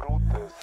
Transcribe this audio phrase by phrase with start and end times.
[0.00, 0.54] Brutas.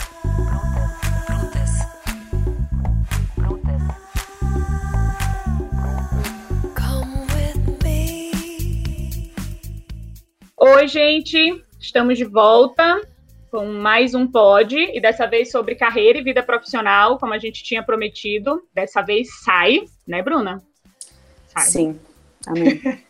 [10.60, 13.00] Oi, gente, estamos de volta
[13.52, 17.64] com mais um pod e dessa vez sobre carreira e vida profissional, como a gente
[17.64, 18.64] tinha prometido.
[18.74, 20.64] Dessa vez sai, né, Bruna?
[21.48, 21.64] Sai.
[21.66, 22.00] Sim.
[22.48, 22.82] Amém.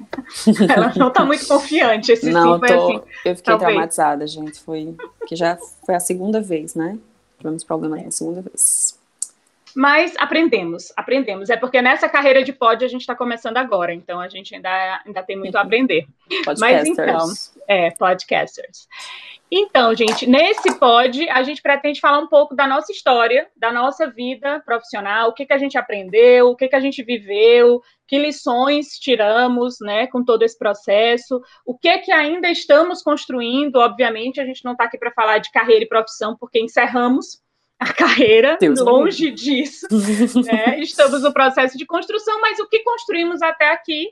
[0.75, 2.11] Ela não está muito confiante.
[2.11, 2.93] Esse não, sim foi tô, assim.
[3.25, 3.59] Eu fiquei talvez.
[3.59, 4.59] traumatizada, gente.
[4.59, 4.95] Foi
[5.27, 6.97] que já foi a segunda vez, né?
[7.37, 8.97] Tivemos problemas na segunda vez.
[9.75, 11.51] Mas aprendemos, aprendemos.
[11.51, 15.01] É porque nessa carreira de pod a gente está começando agora, então a gente ainda,
[15.05, 16.07] ainda tem muito a aprender.
[16.59, 17.27] Mas então,
[17.67, 18.87] é, podcasters.
[19.49, 24.09] Então, gente, nesse pod a gente pretende falar um pouco da nossa história, da nossa
[24.09, 28.19] vida profissional, o que, que a gente aprendeu, o que, que a gente viveu, que
[28.19, 33.77] lições tiramos, né, com todo esse processo, o que que ainda estamos construindo.
[33.77, 37.41] Obviamente, a gente não está aqui para falar de carreira e profissão, porque encerramos
[37.79, 39.87] a carreira, Deus longe disso.
[40.45, 40.79] né?
[40.79, 44.09] Estamos no processo de construção, mas o que construímos até aqui,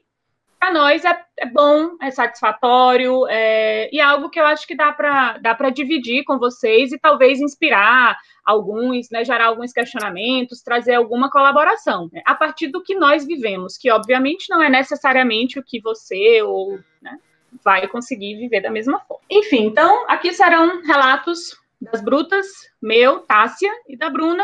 [0.66, 4.75] para nós, é, é, bom, é satisfatório, é, e é algo que eu acho que
[4.75, 10.95] dá para dá dividir com vocês e talvez inspirar alguns, né, gerar alguns questionamentos, trazer
[10.95, 15.63] alguma colaboração, né, a partir do que nós vivemos, que obviamente não é necessariamente o
[15.63, 17.19] que você ou né,
[17.63, 19.23] vai conseguir viver da mesma forma.
[19.29, 22.47] Enfim, então, aqui serão relatos das Brutas,
[22.81, 24.44] meu, Tássia e da Bruna,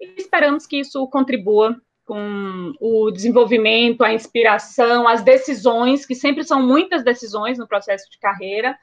[0.00, 6.60] e esperamos que isso contribua com o desenvolvimento, a inspiração, as decisões, que sempre são
[6.60, 8.76] muitas decisões no processo de carreira,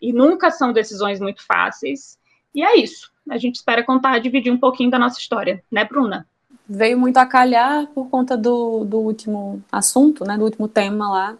[0.00, 2.18] e nunca são decisões muito fáceis.
[2.54, 3.10] E é isso.
[3.30, 6.26] A gente espera contar, dividir um pouquinho da nossa história, né, Bruna?
[6.68, 11.36] Veio muito a calhar por conta do, do último assunto, né, do último tema lá.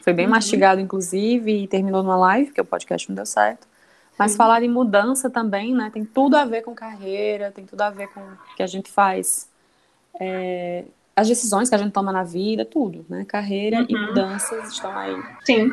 [0.00, 0.32] Foi bem uhum.
[0.32, 3.66] mastigado, inclusive, e terminou numa live, porque o podcast não deu certo.
[4.18, 5.90] Mas falar em mudança também, né?
[5.92, 8.90] Tem tudo a ver com carreira, tem tudo a ver com o que a gente
[8.90, 9.48] faz,
[10.20, 10.84] é,
[11.14, 13.24] as decisões que a gente toma na vida, tudo, né?
[13.24, 13.86] Carreira uhum.
[13.88, 15.16] e mudanças estão aí.
[15.44, 15.72] Sim.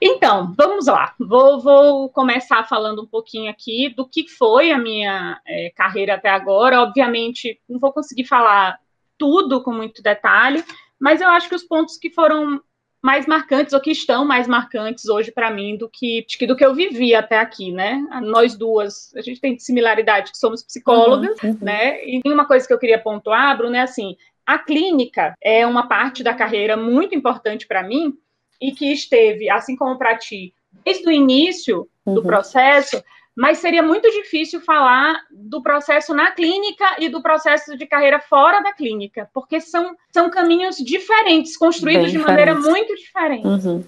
[0.00, 1.14] Então, vamos lá.
[1.18, 6.30] Vou, vou, começar falando um pouquinho aqui do que foi a minha é, carreira até
[6.30, 6.80] agora.
[6.80, 8.78] Obviamente, não vou conseguir falar
[9.18, 10.64] tudo com muito detalhe,
[10.98, 12.60] mas eu acho que os pontos que foram
[13.02, 16.74] mais marcantes ou que estão mais marcantes hoje para mim do que do que eu
[16.74, 18.04] vivi até aqui, né?
[18.22, 21.58] Nós duas, a gente tem similaridade que somos psicólogas, uhum, uhum.
[21.60, 22.04] né?
[22.04, 26.22] E uma coisa que eu queria pontuar, Bruno, é assim, a clínica é uma parte
[26.22, 28.14] da carreira muito importante para mim
[28.60, 30.52] e que esteve, assim como para ti,
[30.84, 32.14] desde o início uhum.
[32.14, 33.02] do processo,
[33.38, 38.60] mas seria muito difícil falar do processo na clínica e do processo de carreira fora
[38.60, 43.46] da clínica, porque são, são caminhos diferentes, construídos Bem de maneira muito diferente.
[43.46, 43.84] Uhum.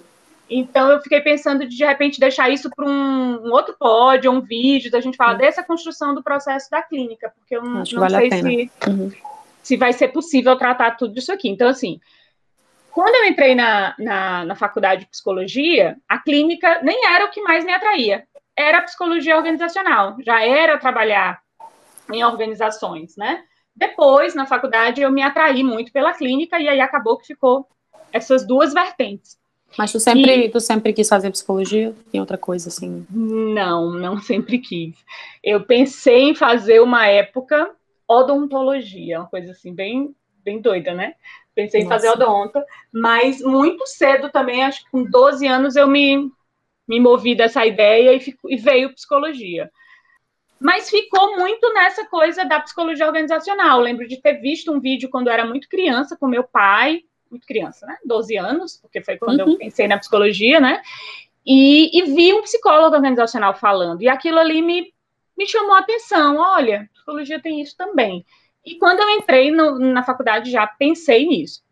[0.49, 4.37] Então eu fiquei pensando de de repente deixar isso para um, um, outro pod, ou
[4.37, 5.39] um vídeo, da gente falar uhum.
[5.39, 9.11] dessa construção do processo da clínica, porque eu não, não vale sei se, uhum.
[9.65, 11.49] se vai ser possível tratar tudo isso aqui.
[11.49, 11.99] Então, assim,
[12.93, 17.43] quando eu entrei na, na, na faculdade de psicologia, a clínica nem era o que
[17.43, 21.41] mais me atraía era psicologia organizacional, já era trabalhar
[22.13, 23.43] em organizações, né?
[23.75, 27.67] Depois, na faculdade, eu me atraí muito pela clínica e aí acabou que ficou
[28.13, 29.39] essas duas vertentes.
[29.79, 30.49] Mas tu sempre, e...
[30.51, 31.95] tu sempre quis fazer psicologia?
[32.11, 33.07] Tem outra coisa assim?
[33.09, 34.97] Não, não sempre quis.
[35.43, 37.71] Eu pensei em fazer uma época
[38.07, 41.15] odontologia, uma coisa assim bem, bem doida, né?
[41.55, 41.95] Pensei Nossa.
[41.95, 42.61] em fazer odonto,
[42.93, 46.31] mas muito cedo também, acho que com 12 anos eu me
[46.91, 49.71] me movi dessa ideia e, fico, e veio psicologia.
[50.59, 53.81] Mas ficou muito nessa coisa da psicologia organizacional.
[53.81, 57.47] lembro de ter visto um vídeo quando eu era muito criança com meu pai, muito
[57.47, 57.97] criança, né?
[58.05, 59.53] 12 anos, porque foi quando uhum.
[59.53, 60.83] eu pensei na psicologia, né?
[61.47, 64.03] E, e, vi um psicólogo organizacional falando.
[64.03, 64.93] E aquilo ali me,
[65.39, 66.39] me chamou a atenção.
[66.39, 68.27] Olha, psicologia tem isso também.
[68.67, 71.63] E quando eu entrei no, na faculdade, já pensei nisso.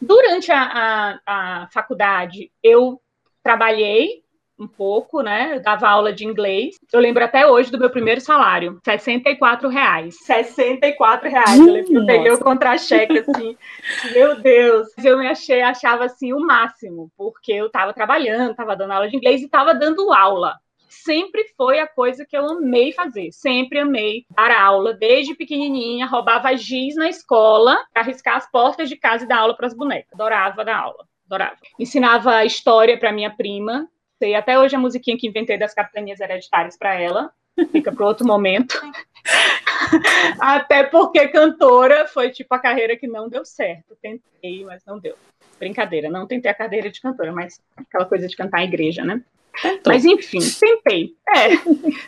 [0.00, 3.00] Durante a, a, a faculdade, eu
[3.50, 4.22] trabalhei
[4.56, 5.56] um pouco, né?
[5.56, 6.76] Eu dava aula de inglês.
[6.92, 10.16] Eu lembro até hoje do meu primeiro salário, 64 reais.
[10.20, 11.58] 64 reais.
[11.58, 13.56] Eu lembro que eu peguei o contra-cheque assim,
[14.14, 14.88] meu Deus.
[15.02, 19.16] Eu me achei, achava assim o máximo, porque eu estava trabalhando, estava dando aula de
[19.16, 20.54] inglês e estava dando aula.
[20.88, 23.32] Sempre foi a coisa que eu amei fazer.
[23.32, 29.24] Sempre amei dar aula, desde pequenininha, roubava giz na escola, arriscar as portas de casa
[29.24, 30.12] e dar aula para as bonecas.
[30.12, 31.56] Adorava dar aula adorava.
[31.78, 33.88] Ensinava história para minha prima,
[34.18, 37.32] sei até hoje a musiquinha que inventei das capitanias hereditárias para ela,
[37.70, 38.80] fica para outro momento.
[40.40, 43.96] até porque cantora foi tipo a carreira que não deu certo.
[44.02, 45.16] Tentei, mas não deu.
[45.58, 49.22] Brincadeira, não tentei a carreira de cantora, mas aquela coisa de cantar em igreja, né?
[49.60, 49.92] Tentou.
[49.92, 51.14] Mas enfim, tentei.
[51.28, 51.48] É.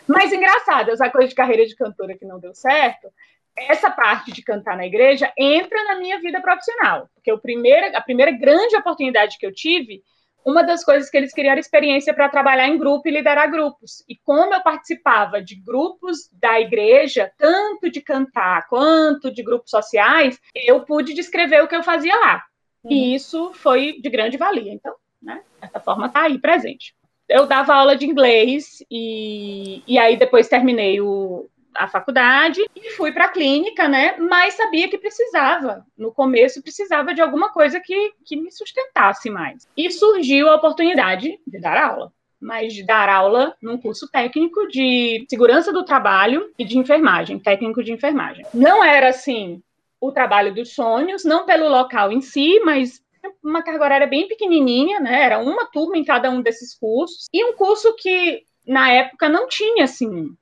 [0.07, 3.09] Mas engraçado, essa coisa de carreira de cantora que não deu certo,
[3.57, 7.09] essa parte de cantar na igreja entra na minha vida profissional.
[7.13, 10.03] Porque o primeiro, a primeira grande oportunidade que eu tive,
[10.45, 14.03] uma das coisas que eles queriam era experiência para trabalhar em grupo e liderar grupos.
[14.09, 20.39] E como eu participava de grupos da igreja, tanto de cantar quanto de grupos sociais,
[20.53, 22.43] eu pude descrever o que eu fazia lá.
[22.83, 22.91] Uhum.
[22.91, 24.73] E isso foi de grande valia.
[24.73, 26.93] Então, né, dessa forma, está aí presente.
[27.29, 33.11] Eu dava aula de inglês e, e aí depois terminei o, a faculdade e fui
[33.11, 34.15] para a clínica, né?
[34.17, 35.85] Mas sabia que precisava.
[35.97, 39.67] No começo, precisava de alguma coisa que, que me sustentasse mais.
[39.75, 42.11] E surgiu a oportunidade de dar aula.
[42.39, 47.83] Mas de dar aula num curso técnico de segurança do trabalho e de enfermagem, técnico
[47.83, 48.45] de enfermagem.
[48.53, 49.61] Não era assim
[49.99, 53.01] o trabalho dos sonhos, não pelo local em si, mas
[53.41, 55.23] uma carga horária bem pequenininha, né?
[55.23, 57.27] Era uma turma em cada um desses cursos.
[57.31, 60.35] E um curso que, na época, não tinha, assim,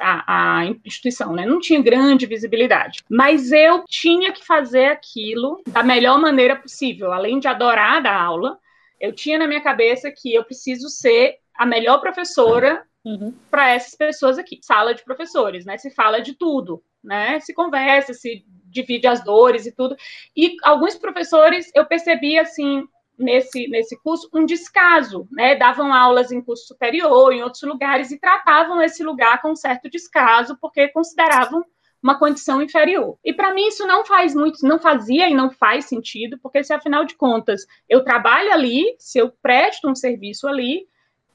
[0.00, 1.44] a, a, instituição, né?
[1.44, 3.02] Não tinha grande visibilidade.
[3.08, 7.12] Mas eu tinha que fazer aquilo da melhor maneira possível.
[7.12, 8.58] Além de adorar dar aula,
[9.00, 13.34] eu tinha na minha cabeça que eu preciso ser a melhor professora uhum.
[13.50, 14.60] para essas pessoas aqui.
[14.62, 15.76] Sala de professores, né?
[15.78, 17.40] Se fala de tudo, né?
[17.40, 19.96] Se conversa, se divide as dores e tudo.
[20.36, 22.86] E alguns professores eu percebi assim
[23.22, 25.54] nesse, nesse curso um descaso, né?
[25.54, 30.56] Davam aulas em curso superior, em outros lugares, e tratavam esse lugar com certo descaso,
[30.60, 31.64] porque consideravam
[32.02, 33.16] uma condição inferior.
[33.24, 36.72] E para mim isso não faz muito, não fazia e não faz sentido, porque se
[36.72, 40.86] afinal de contas eu trabalho ali, se eu presto um serviço ali,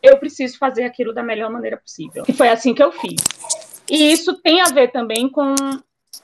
[0.03, 2.23] eu preciso fazer aquilo da melhor maneira possível.
[2.27, 3.15] E foi assim que eu fiz.
[3.89, 5.55] E isso tem a ver também com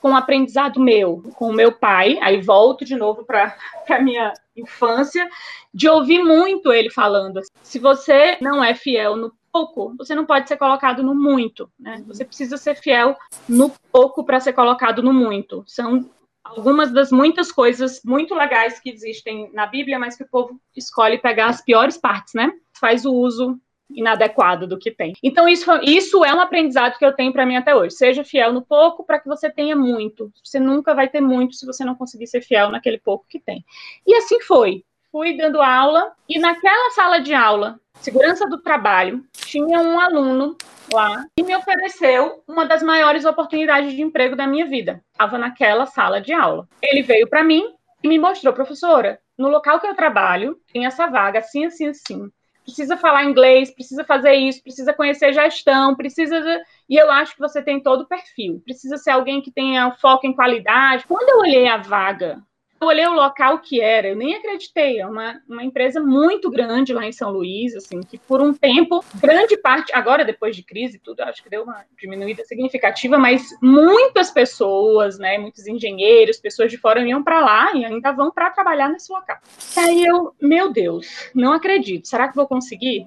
[0.00, 3.56] com um aprendizado meu, com o meu pai, aí volto de novo para
[3.88, 5.28] a minha infância,
[5.72, 7.40] de ouvir muito ele falando.
[7.62, 12.02] Se você não é fiel no pouco, você não pode ser colocado no muito, né?
[12.06, 13.16] Você precisa ser fiel
[13.48, 15.64] no pouco para ser colocado no muito.
[15.66, 16.10] São
[16.42, 21.18] algumas das muitas coisas muito legais que existem na Bíblia, mas que o povo escolhe
[21.18, 22.52] pegar as piores partes, né?
[22.78, 23.58] Faz o uso
[23.90, 25.12] inadequado do que tem.
[25.22, 27.94] Então, isso, isso é um aprendizado que eu tenho para mim até hoje.
[27.94, 30.32] Seja fiel no pouco para que você tenha muito.
[30.42, 33.64] Você nunca vai ter muito se você não conseguir ser fiel naquele pouco que tem.
[34.06, 34.84] E assim foi.
[35.10, 40.56] Fui dando aula e naquela sala de aula, segurança do trabalho, tinha um aluno
[40.92, 45.00] lá e me ofereceu uma das maiores oportunidades de emprego da minha vida.
[45.12, 46.66] Estava naquela sala de aula.
[46.82, 47.72] Ele veio para mim
[48.02, 52.28] e me mostrou, professora, no local que eu trabalho, tem essa vaga assim, assim, assim
[52.64, 56.42] precisa falar inglês, precisa fazer isso, precisa conhecer gestão, precisa.
[56.88, 58.60] E eu acho que você tem todo o perfil.
[58.64, 61.06] Precisa ser alguém que tenha foco em qualidade.
[61.06, 62.42] Quando eu olhei a vaga
[62.86, 67.04] olhei o local que era, eu nem acreditei, é uma, uma empresa muito grande lá
[67.06, 71.00] em São Luís, assim, que por um tempo, grande parte, agora depois de crise e
[71.00, 76.78] tudo, acho que deu uma diminuída significativa, mas muitas pessoas, né, muitos engenheiros, pessoas de
[76.78, 79.38] fora iam para lá e ainda vão para trabalhar nesse local.
[79.76, 83.06] Aí eu, meu Deus, não acredito, será que vou conseguir?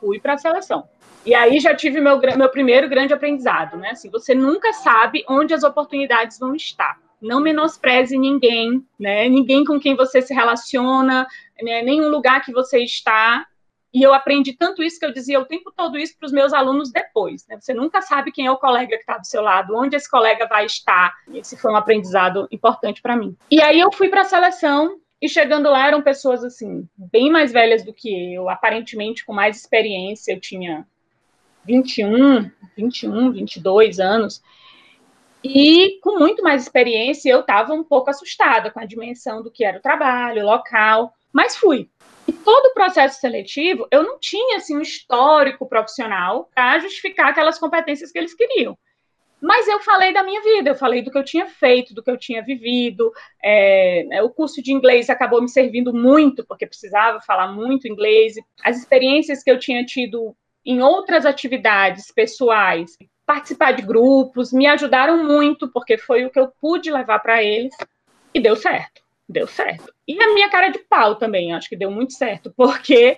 [0.00, 0.88] Fui para a seleção.
[1.24, 3.90] E aí já tive meu, meu primeiro grande aprendizado, né?
[3.90, 9.28] Assim, você nunca sabe onde as oportunidades vão estar não menospreze ninguém, né?
[9.28, 11.26] Ninguém com quem você se relaciona,
[11.62, 11.82] né?
[11.82, 13.46] nenhum lugar que você está.
[13.92, 16.52] E eu aprendi tanto isso que eu dizia o tempo todo isso para os meus
[16.52, 17.44] alunos depois.
[17.48, 17.58] Né?
[17.60, 20.46] Você nunca sabe quem é o colega que está do seu lado, onde esse colega
[20.46, 21.12] vai estar.
[21.34, 23.36] Esse foi um aprendizado importante para mim.
[23.50, 27.52] E aí eu fui para a seleção e chegando lá eram pessoas assim bem mais
[27.52, 30.32] velhas do que eu, aparentemente com mais experiência.
[30.32, 30.86] Eu tinha
[31.64, 34.40] 21, 21, 22 anos.
[35.42, 39.64] E com muito mais experiência, eu estava um pouco assustada com a dimensão do que
[39.64, 41.88] era o trabalho, o local, mas fui.
[42.28, 47.58] E todo o processo seletivo, eu não tinha assim um histórico profissional para justificar aquelas
[47.58, 48.78] competências que eles queriam.
[49.40, 52.10] Mas eu falei da minha vida, eu falei do que eu tinha feito, do que
[52.10, 53.10] eu tinha vivido.
[53.42, 58.34] É, né, o curso de inglês acabou me servindo muito, porque precisava falar muito inglês.
[58.62, 62.98] As experiências que eu tinha tido em outras atividades pessoais
[63.30, 67.72] participar de grupos, me ajudaram muito, porque foi o que eu pude levar para eles,
[68.34, 69.94] e deu certo, deu certo.
[70.06, 73.16] E a minha cara de pau também, acho que deu muito certo, porque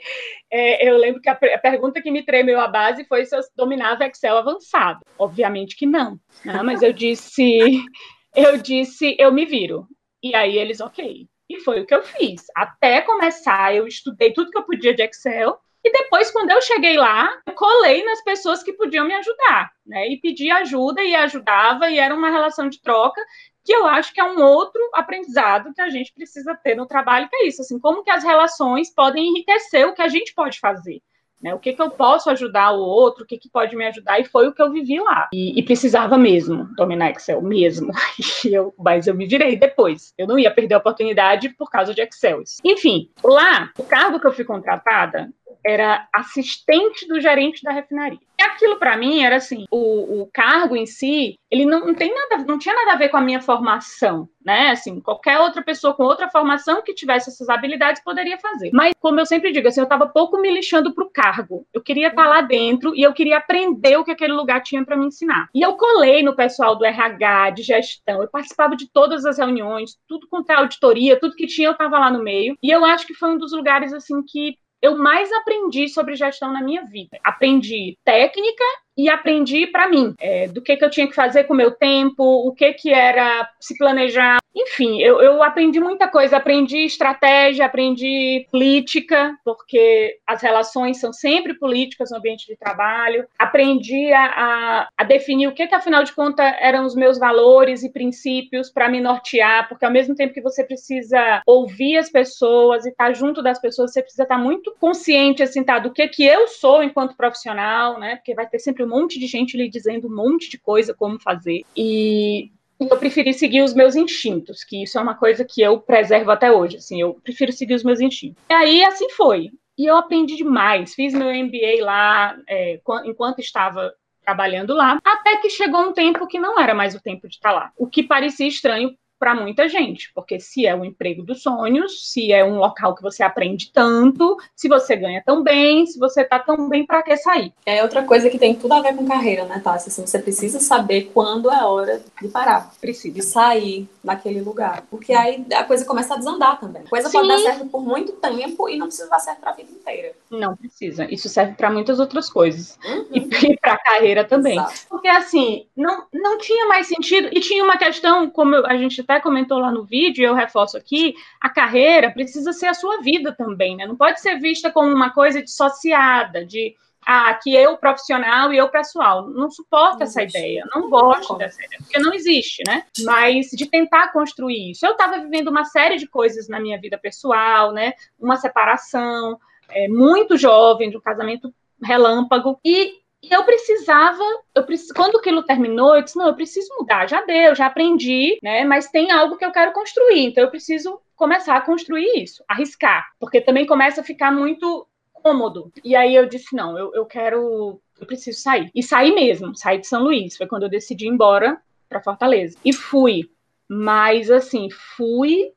[0.52, 3.40] é, eu lembro que a, a, pergunta que me tremeu a base foi se eu
[3.56, 5.00] dominava Excel avançado.
[5.18, 6.60] Obviamente que não, né?
[6.62, 7.82] mas eu disse,
[8.36, 9.88] eu disse, eu me viro.
[10.22, 11.26] E aí eles, ok.
[11.48, 12.44] E foi o que eu fiz.
[12.54, 16.96] Até começar, eu estudei tudo que eu podia de Excel, e depois, quando eu cheguei
[16.96, 20.08] lá, eu colei nas pessoas que podiam me ajudar, né?
[20.08, 23.20] E pedi ajuda e ajudava, e era uma relação de troca
[23.64, 27.28] que eu acho que é um outro aprendizado que a gente precisa ter no trabalho,
[27.28, 30.58] que é isso, assim, como que as relações podem enriquecer o que a gente pode
[30.58, 31.00] fazer.
[31.42, 31.54] Né?
[31.54, 34.24] O que, que eu posso ajudar o outro, o que, que pode me ajudar, e
[34.24, 35.28] foi o que eu vivi lá.
[35.32, 37.92] E, e precisava mesmo dominar Excel, mesmo.
[38.44, 40.12] Eu, mas eu me virei depois.
[40.18, 42.42] Eu não ia perder a oportunidade por causa de Excel.
[42.64, 45.32] Enfim, lá, o cargo que eu fui contratada
[45.64, 48.18] era assistente do gerente da refinaria.
[48.44, 52.44] Aquilo para mim era assim, o, o, cargo em si, ele não, não, tem nada,
[52.44, 54.70] não tinha nada a ver com a minha formação, né?
[54.70, 58.70] Assim, qualquer outra pessoa com outra formação que tivesse essas habilidades poderia fazer.
[58.72, 61.66] Mas como eu sempre digo, assim, eu estava pouco me lixando pro cargo.
[61.72, 64.84] Eu queria estar tá lá dentro e eu queria aprender o que aquele lugar tinha
[64.84, 65.48] para me ensinar.
[65.54, 69.96] E eu colei no pessoal do RH, de gestão, eu participava de todas as reuniões,
[70.08, 72.56] tudo quanto é auditoria, tudo que tinha eu estava lá no meio.
[72.62, 76.52] E eu acho que foi um dos lugares assim que eu mais aprendi sobre gestão
[76.52, 77.18] na minha vida.
[77.22, 78.64] Aprendi técnica
[78.96, 81.70] e aprendi para mim é, do que, que eu tinha que fazer com o meu
[81.70, 84.38] tempo, o que, que era se planejar.
[84.54, 86.36] Enfim, eu, eu aprendi muita coisa.
[86.36, 93.26] Aprendi estratégia, aprendi política, porque as relações são sempre políticas no ambiente de trabalho.
[93.38, 97.82] Aprendi a, a, a definir o que, que, afinal de contas, eram os meus valores
[97.82, 102.84] e princípios para me nortear, porque ao mesmo tempo que você precisa ouvir as pessoas
[102.84, 105.92] e estar tá junto das pessoas, você precisa estar tá muito consciente assim, tá, do
[105.92, 108.16] que, que eu sou enquanto profissional, né?
[108.16, 110.94] Porque vai ter sempre sempre um monte de gente lhe dizendo um monte de coisa
[110.94, 111.62] como fazer.
[111.76, 116.30] E eu preferi seguir os meus instintos, que isso é uma coisa que eu preservo
[116.30, 118.42] até hoje, assim, eu prefiro seguir os meus instintos.
[118.50, 119.50] E aí, assim foi.
[119.78, 123.92] E eu aprendi demais, fiz meu MBA lá, é, enquanto estava
[124.24, 127.52] trabalhando lá, até que chegou um tempo que não era mais o tempo de estar
[127.52, 127.72] lá.
[127.76, 132.32] O que parecia estranho para muita gente, porque se é o emprego dos sonhos, se
[132.32, 136.40] é um local que você aprende tanto, se você ganha tão bem, se você tá
[136.40, 137.52] tão bem, para que sair?
[137.64, 139.90] É outra coisa que tem tudo a ver com carreira, né, Tassi?
[139.90, 142.72] Assim, você precisa saber quando é hora de parar.
[142.80, 143.14] Precisa.
[143.14, 144.82] De sair daquele lugar.
[144.90, 146.82] Porque aí a coisa começa a desandar também.
[146.84, 147.18] A coisa Sim.
[147.18, 150.12] pode dar certo por muito tempo e não precisa dar certo para a vida inteira.
[150.30, 151.06] Não precisa.
[151.08, 152.76] Isso serve para muitas outras coisas.
[152.84, 153.06] Uhum.
[153.12, 154.58] E, para carreira também.
[154.58, 154.80] Exato.
[154.88, 157.28] Porque assim, não, não tinha mais sentido.
[157.30, 160.76] E tinha uma questão, como a gente até comentou lá no vídeo, e eu reforço
[160.76, 163.86] aqui, a carreira precisa ser a sua vida também, né?
[163.86, 168.68] Não pode ser vista como uma coisa dissociada, de ah, que eu profissional e eu
[168.68, 169.28] pessoal.
[169.28, 172.84] Não suporto não essa ideia, não gosto dessa ideia, porque não existe, né?
[173.04, 174.86] Mas de tentar construir isso.
[174.86, 177.92] Eu estava vivendo uma série de coisas na minha vida pessoal, né?
[178.18, 179.38] Uma separação,
[179.68, 181.52] é, muito jovem, de um casamento
[181.82, 184.22] relâmpago, e e eu precisava,
[184.54, 184.64] eu
[184.94, 188.64] quando aquilo terminou, eu disse, não, eu preciso mudar, já deu, já aprendi, né?
[188.64, 193.06] Mas tem algo que eu quero construir, então eu preciso começar a construir isso, arriscar,
[193.20, 195.72] porque também começa a ficar muito cômodo.
[195.84, 198.70] E aí eu disse, não, eu, eu quero, eu preciso sair.
[198.74, 202.58] E saí mesmo, saí de São Luís, foi quando eu decidi ir embora para Fortaleza.
[202.64, 203.30] E fui,
[203.68, 205.52] mas assim, fui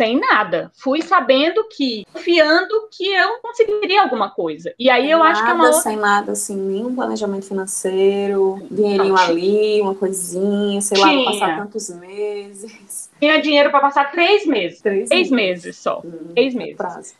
[0.00, 0.72] sem nada.
[0.76, 4.74] Fui sabendo que, confiando que eu conseguiria alguma coisa.
[4.78, 5.80] E aí eu nada, acho que é uma outra...
[5.82, 11.18] sem nada, assim, nenhum planejamento financeiro, dinheirinho Não, ali, uma coisinha, sei tinha.
[11.18, 13.10] lá, passar tantos meses.
[13.20, 14.80] Tinha dinheiro para passar três meses.
[14.80, 15.64] Três, três meses.
[15.64, 16.00] meses só.
[16.02, 16.76] Hum, três meses.
[16.76, 17.14] Prazo.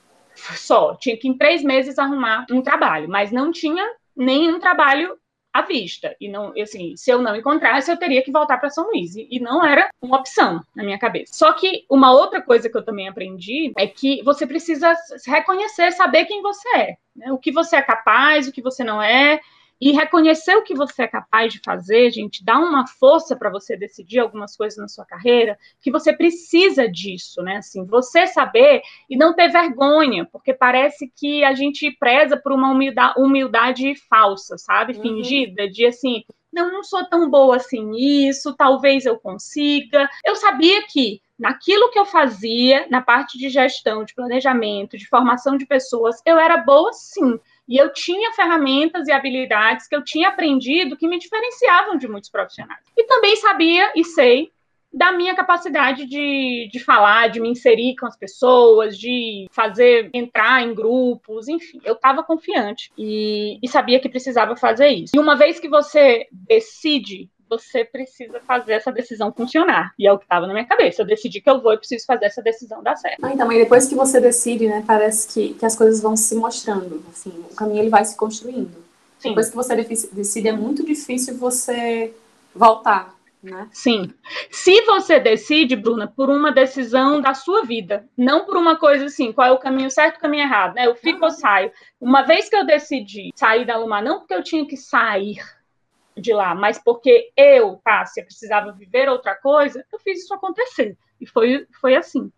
[0.56, 0.94] Só.
[0.94, 5.18] Tinha que em três meses arrumar um trabalho, mas não tinha nenhum trabalho
[5.52, 6.14] à vista.
[6.20, 9.14] E não, assim, se eu não encontrasse, eu teria que voltar para São Luís.
[9.16, 11.32] E, não era uma opção na minha cabeça.
[11.34, 14.94] Só que uma outra coisa que eu também aprendi é que você precisa
[15.26, 17.32] reconhecer, saber quem você é, né?
[17.32, 19.40] o que você é capaz, o que você não é.
[19.80, 23.76] E reconhecer o que você é capaz de fazer, gente, dá uma força para você
[23.76, 27.56] decidir algumas coisas na sua carreira, que você precisa disso, né?
[27.56, 32.70] Assim, você saber e não ter vergonha, porque parece que a gente preza por uma
[32.70, 34.94] humildade, humildade falsa, sabe?
[34.94, 35.02] Uhum.
[35.02, 40.08] Fingida, de assim, não, não sou tão boa assim nisso, talvez eu consiga.
[40.24, 45.56] Eu sabia que naquilo que eu fazia, na parte de gestão, de planejamento, de formação
[45.56, 47.40] de pessoas, eu era boa sim.
[47.70, 52.28] E eu tinha ferramentas e habilidades que eu tinha aprendido que me diferenciavam de muitos
[52.28, 52.82] profissionais.
[52.98, 54.50] E também sabia e sei
[54.92, 60.62] da minha capacidade de, de falar, de me inserir com as pessoas, de fazer entrar
[60.62, 65.14] em grupos, enfim, eu estava confiante e, e sabia que precisava fazer isso.
[65.14, 69.92] E uma vez que você decide você precisa fazer essa decisão funcionar.
[69.98, 71.02] E é o que estava na minha cabeça.
[71.02, 73.24] Eu decidi que eu vou e preciso fazer essa decisão dar certo.
[73.24, 76.36] Ah, então, mas depois que você decide, né, parece que, que as coisas vão se
[76.36, 77.02] mostrando.
[77.10, 78.72] Assim, o caminho ele vai se construindo.
[79.18, 79.30] Sim.
[79.30, 82.14] Depois que você decide, é muito difícil você
[82.54, 83.14] voltar.
[83.42, 83.68] Né?
[83.72, 84.12] Sim.
[84.50, 89.32] Se você decide, Bruna, por uma decisão da sua vida, não por uma coisa assim,
[89.32, 90.86] qual é o caminho certo e o caminho errado, né?
[90.86, 91.72] Eu fico ou saio.
[91.98, 95.38] Uma vez que eu decidi sair da Lumar, não porque eu tinha que sair,
[96.20, 100.96] de lá, mas porque eu, Tássia, precisava viver outra coisa, eu fiz isso acontecer.
[101.20, 102.30] E foi, foi assim.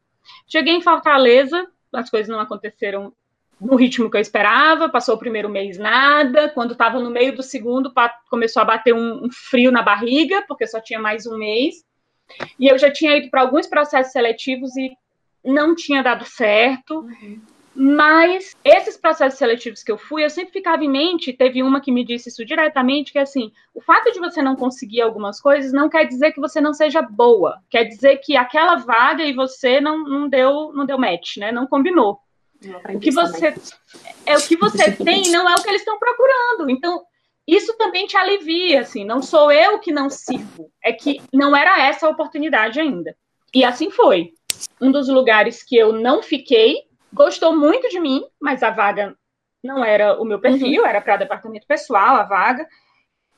[0.46, 3.12] Cheguei em Fortaleza, as coisas não aconteceram
[3.60, 7.42] no ritmo que eu esperava, passou o primeiro mês nada, quando estava no meio do
[7.42, 7.92] segundo,
[8.28, 11.84] começou a bater um, um, frio na barriga, porque só tinha mais um mês,
[12.58, 14.90] e eu já tinha ido para alguns processos seletivos e
[15.44, 17.40] não tinha dado certo, uhum.
[17.75, 21.91] Mas esses processos seletivos que eu fui, eu sempre ficava em mente, teve uma que
[21.91, 25.73] me disse isso diretamente, que é assim, o fato de você não conseguir algumas coisas
[25.73, 29.81] não quer dizer que você não seja boa, quer dizer que aquela vaga e você
[29.81, 31.50] não, não deu não deu match, né?
[31.50, 32.21] Não combinou.
[32.95, 33.55] o que você
[34.26, 36.71] é o que você tem não é o que eles estão procurando.
[36.71, 37.02] Então,
[37.47, 41.88] isso também te alivia, assim, não sou eu que não sirvo, é que não era
[41.88, 43.17] essa a oportunidade ainda.
[43.55, 44.35] E assim foi.
[44.81, 49.16] Um dos lugares que eu não fiquei gostou muito de mim, mas a vaga
[49.62, 50.88] não era o meu perfil, uhum.
[50.88, 52.66] era para departamento pessoal a vaga.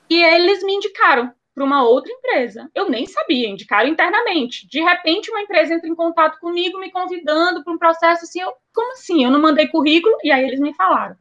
[0.08, 2.70] E eles me indicaram para uma outra empresa.
[2.74, 4.66] Eu nem sabia, indicaram internamente.
[4.68, 8.40] De repente, uma empresa entra em contato comigo, me convidando para um processo assim.
[8.40, 9.24] Eu, como assim?
[9.24, 10.16] Eu não mandei currículo?
[10.22, 11.16] E aí eles me falaram.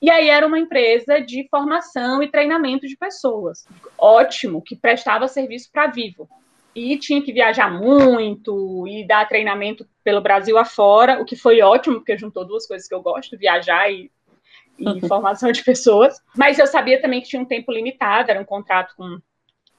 [0.00, 3.66] E aí era uma empresa de formação e treinamento de pessoas.
[3.96, 6.28] Ótimo, que prestava serviço para Vivo
[6.74, 11.96] e tinha que viajar muito e dar treinamento pelo Brasil afora, o que foi ótimo,
[11.96, 14.10] porque juntou duas coisas que eu gosto, viajar e,
[14.78, 15.00] e uhum.
[15.00, 16.20] formação de pessoas.
[16.36, 19.18] Mas eu sabia também que tinha um tempo limitado, era um contrato com,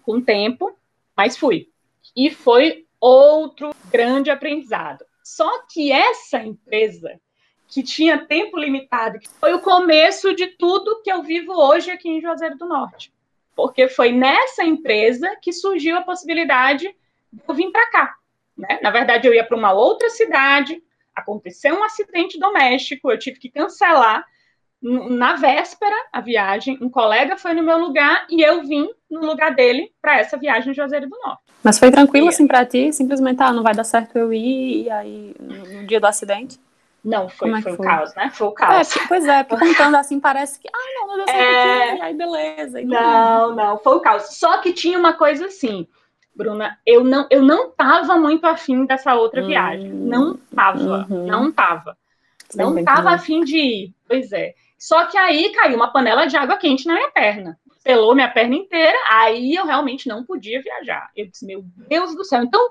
[0.04, 0.78] com tempo,
[1.16, 1.70] mas fui.
[2.16, 5.04] E foi outro grande aprendizado.
[5.24, 7.20] Só que essa empresa,
[7.68, 12.08] que tinha tempo limitado, que foi o começo de tudo que eu vivo hoje aqui
[12.08, 13.15] em Juazeiro do Norte
[13.56, 16.88] porque foi nessa empresa que surgiu a possibilidade
[17.32, 18.16] de eu vir para cá.
[18.58, 18.80] Né?
[18.82, 20.82] Na verdade, eu ia para uma outra cidade,
[21.16, 24.26] aconteceu um acidente doméstico, eu tive que cancelar
[24.82, 26.78] na véspera a viagem.
[26.82, 30.72] Um colega foi no meu lugar e eu vim no lugar dele para essa viagem
[30.72, 31.42] de Juazeiro do Norte.
[31.64, 32.94] Mas foi tranquilo assim para ti?
[32.94, 36.60] Simplesmente, ah, não vai dar certo eu ir e aí no dia do acidente?
[37.06, 38.32] Não, foi, é foi, o caos, né?
[38.34, 38.98] Foi o caos.
[38.98, 41.92] É, pois é, contando assim parece que, ah, não, não deu certo é...
[41.92, 42.82] aqui, aí beleza.
[42.82, 44.24] Então não, não, foi o caos.
[44.40, 45.88] Só que tinha uma coisa assim,
[46.36, 49.92] Bruna, eu não, eu não tava muito afim dessa outra hum, viagem.
[49.92, 51.28] Não tava, uhum.
[51.28, 51.96] não tava.
[52.56, 54.56] Não tava afim de ir, pois é.
[54.76, 57.60] Só que aí caiu uma panela de água quente na minha perna.
[57.84, 61.10] Pelou minha perna inteira, aí eu realmente não podia viajar.
[61.16, 62.42] Eu disse, meu Deus do céu.
[62.42, 62.68] Então,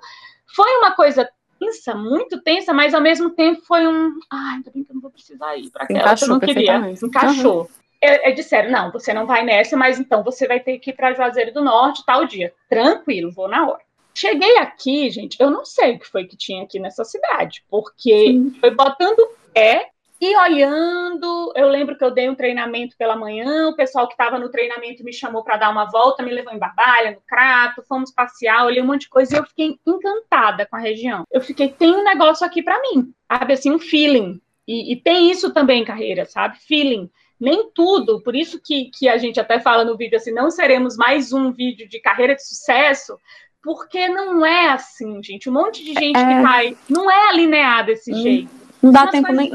[0.55, 1.29] foi uma coisa
[1.64, 4.18] tensa, muito tensa, mas ao mesmo tempo foi um.
[4.31, 6.77] Ai, ainda bem que eu não vou precisar ir para aquela que eu não queria.
[7.03, 7.62] Encaixou.
[7.62, 7.68] Uhum.
[8.00, 10.92] É, é disseram, não, você não vai nessa, mas então você vai ter que ir
[10.92, 12.53] para Juazeiro do Norte tal dia.
[12.68, 13.81] Tranquilo, vou na hora.
[14.14, 18.27] Cheguei aqui, gente, eu não sei o que foi que tinha aqui nessa cidade, porque
[18.27, 18.57] Sim.
[18.61, 23.77] foi botando pé e olhando, eu lembro que eu dei um treinamento pela manhã, o
[23.77, 27.11] pessoal que estava no treinamento me chamou para dar uma volta, me levou em Barbalha,
[27.12, 30.81] no Crato, fomos passear, olhei um monte de coisa e eu fiquei encantada com a
[30.81, 31.24] região.
[31.31, 34.40] Eu fiquei, tem um negócio aqui para mim, sabe, assim, um feeling.
[34.66, 36.59] E, e, tem isso também em carreira, sabe?
[36.59, 37.11] Feeling.
[37.38, 40.96] Nem tudo, por isso que, que a gente até fala no vídeo assim, não seremos
[40.96, 43.18] mais um vídeo de carreira de sucesso,
[43.62, 45.50] porque não é assim, gente.
[45.50, 46.24] Um monte de gente é...
[46.24, 48.22] que cai, não é alineado desse hum.
[48.22, 48.63] jeito.
[48.85, 49.51] Não dá tempo nem.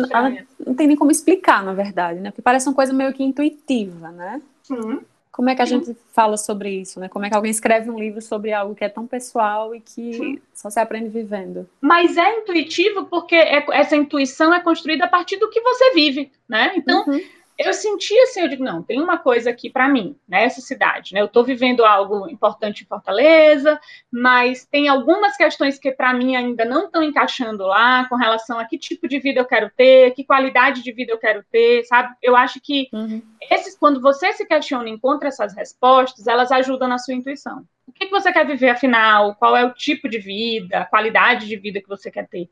[0.66, 2.32] Não tem nem como explicar, na verdade, né?
[2.32, 4.42] Porque parece uma coisa meio que intuitiva, né?
[4.64, 5.02] Sim.
[5.32, 7.08] Como é que a gente fala sobre isso, né?
[7.08, 10.14] Como é que alguém escreve um livro sobre algo que é tão pessoal e que
[10.14, 10.40] Sim.
[10.54, 11.70] só se aprende vivendo?
[11.80, 16.32] Mas é intuitivo porque é, essa intuição é construída a partir do que você vive,
[16.48, 16.74] né?
[16.76, 17.22] Então, uhum
[17.60, 21.20] eu senti assim, eu digo, não, tem uma coisa aqui para mim, nessa cidade, né?
[21.20, 23.78] Eu estou vivendo algo importante em Fortaleza,
[24.10, 28.64] mas tem algumas questões que para mim ainda não estão encaixando lá, com relação a
[28.64, 32.16] que tipo de vida eu quero ter, que qualidade de vida eu quero ter, sabe?
[32.24, 33.22] Eu acho que uhum.
[33.52, 37.66] esses, quando você se questiona e encontra essas respostas, elas ajudam na sua intuição.
[37.86, 39.36] O que, que você quer viver afinal?
[39.36, 42.50] Qual é o tipo de vida, a qualidade de vida que você quer ter?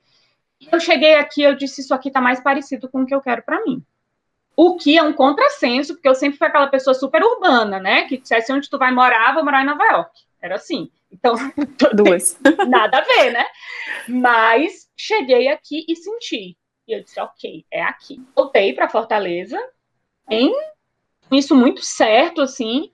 [0.70, 3.42] Eu cheguei aqui, eu disse, isso aqui está mais parecido com o que eu quero
[3.42, 3.82] para mim.
[4.60, 8.06] O que é um contrassenso, porque eu sempre fui aquela pessoa super urbana, né?
[8.06, 10.12] Que dissesse onde tu vai morar, vou morar em Nova York.
[10.42, 10.90] Era assim.
[11.12, 11.36] Então,
[11.94, 12.40] duas.
[12.68, 13.46] Nada a ver, né?
[14.08, 16.58] Mas cheguei aqui e senti.
[16.88, 18.20] E eu disse, ok, é aqui.
[18.36, 19.60] Voltei para Fortaleza,
[20.28, 20.52] em
[21.32, 22.92] isso muito certo, assim.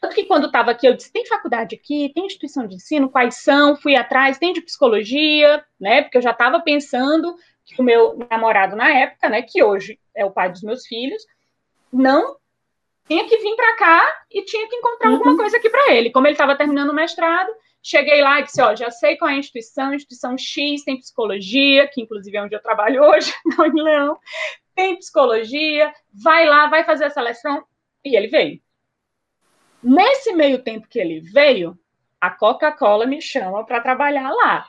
[0.00, 3.36] Tanto que quando estava aqui, eu disse: tem faculdade aqui, tem instituição de ensino, quais
[3.36, 3.76] são?
[3.76, 6.02] Fui atrás, tem de psicologia, né?
[6.02, 7.36] Porque eu já estava pensando
[7.66, 11.22] que o meu namorado na época, né, que hoje é o pai dos meus filhos,
[11.92, 12.36] não
[13.08, 15.16] tinha que vir para cá e tinha que encontrar uhum.
[15.16, 16.10] alguma coisa aqui para ele.
[16.10, 17.50] Como ele estava terminando o mestrado,
[17.82, 21.88] cheguei lá e disse: Ó, já sei qual é a instituição, instituição X tem psicologia,
[21.88, 24.18] que inclusive é onde eu trabalho hoje, não em Leão,
[24.74, 27.64] tem psicologia, vai lá, vai fazer a seleção.
[28.04, 28.60] E ele veio.
[29.82, 31.78] Nesse meio tempo que ele veio,
[32.20, 34.66] a Coca-Cola me chama para trabalhar lá.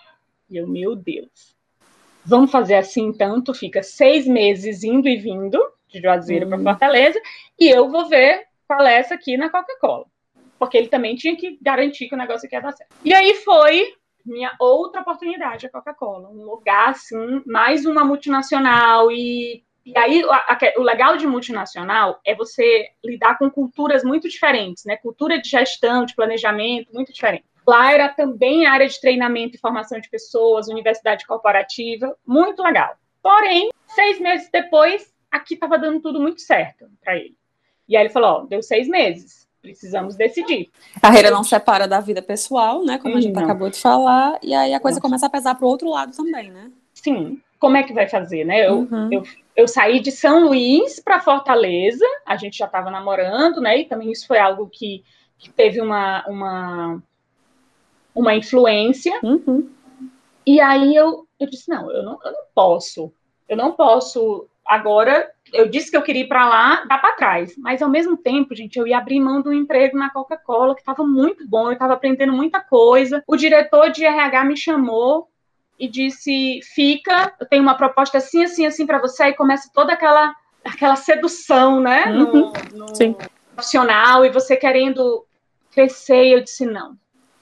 [0.50, 1.57] E eu, meu Deus,
[2.28, 3.14] vamos fazer assim
[3.44, 6.64] tu fica seis meses indo e vindo de Juazeiro uhum.
[6.64, 7.20] para Fortaleza
[7.58, 10.06] e eu vou ver qual é essa aqui na Coca-Cola.
[10.60, 12.94] Porque ele também tinha que garantir que o negócio aqui ia dar certo.
[13.06, 13.94] E aí foi
[14.26, 16.30] minha outra oportunidade, a Coca-Cola.
[16.30, 19.10] Um lugar, assim, mais uma multinacional.
[19.10, 24.28] E, e aí, a, a, o legal de multinacional é você lidar com culturas muito
[24.28, 24.98] diferentes, né?
[24.98, 27.46] Cultura de gestão, de planejamento, muito diferente.
[27.68, 32.96] Lá era também área de treinamento e formação de pessoas, universidade corporativa, muito legal.
[33.22, 37.36] Porém, seis meses depois, aqui estava dando tudo muito certo para ele.
[37.90, 40.70] E aí ele falou: ó, deu seis meses precisamos decidir.
[41.02, 42.98] Carreira não separa da vida pessoal, né?
[42.98, 43.44] Como a gente não.
[43.44, 46.50] acabou de falar, e aí a coisa começa a pesar para o outro lado também,
[46.50, 46.72] né?
[46.94, 47.42] Sim.
[47.60, 48.68] Como é que vai fazer, né?
[48.68, 49.10] Eu, uhum.
[49.12, 49.24] eu,
[49.56, 53.80] eu saí de São Luís para Fortaleza, a gente já estava namorando, né?
[53.80, 55.04] E também isso foi algo que,
[55.38, 57.04] que teve uma, uma,
[58.18, 59.20] uma influência.
[59.24, 59.70] Uhum.
[60.46, 63.14] E aí eu, eu disse: não, eu não, eu não posso,
[63.48, 67.56] eu não posso agora eu disse que eu queria ir para lá, dá para trás.
[67.58, 71.06] Mas ao mesmo tempo, gente, eu ia abrir mão do emprego na Coca-Cola, que estava
[71.06, 73.24] muito bom, eu estava aprendendo muita coisa.
[73.26, 75.30] O diretor de RH me chamou
[75.80, 79.26] e disse: "Fica, eu tenho uma proposta assim, assim, assim para você".
[79.28, 82.52] E começa toda aquela aquela sedução, né, uhum.
[82.74, 83.16] no, no Sim.
[83.54, 85.26] profissional e você querendo
[85.72, 86.26] crescer.
[86.26, 86.98] E eu disse: "Não.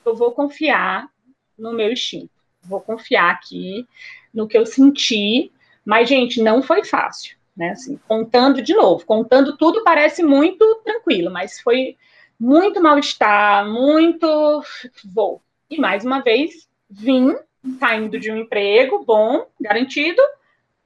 [0.06, 1.10] Eu vou confiar
[1.58, 2.32] no meu instinto.
[2.64, 3.88] Vou confiar aqui
[4.34, 5.52] no que eu senti".
[5.86, 7.70] Mas gente, não foi fácil né?
[7.70, 11.96] Assim, contando de novo, contando tudo parece muito tranquilo, mas foi
[12.40, 14.64] muito mal-estar, muito
[15.06, 15.42] vou.
[15.70, 17.36] E mais uma vez, vim
[17.80, 20.22] saindo de um emprego bom, garantido,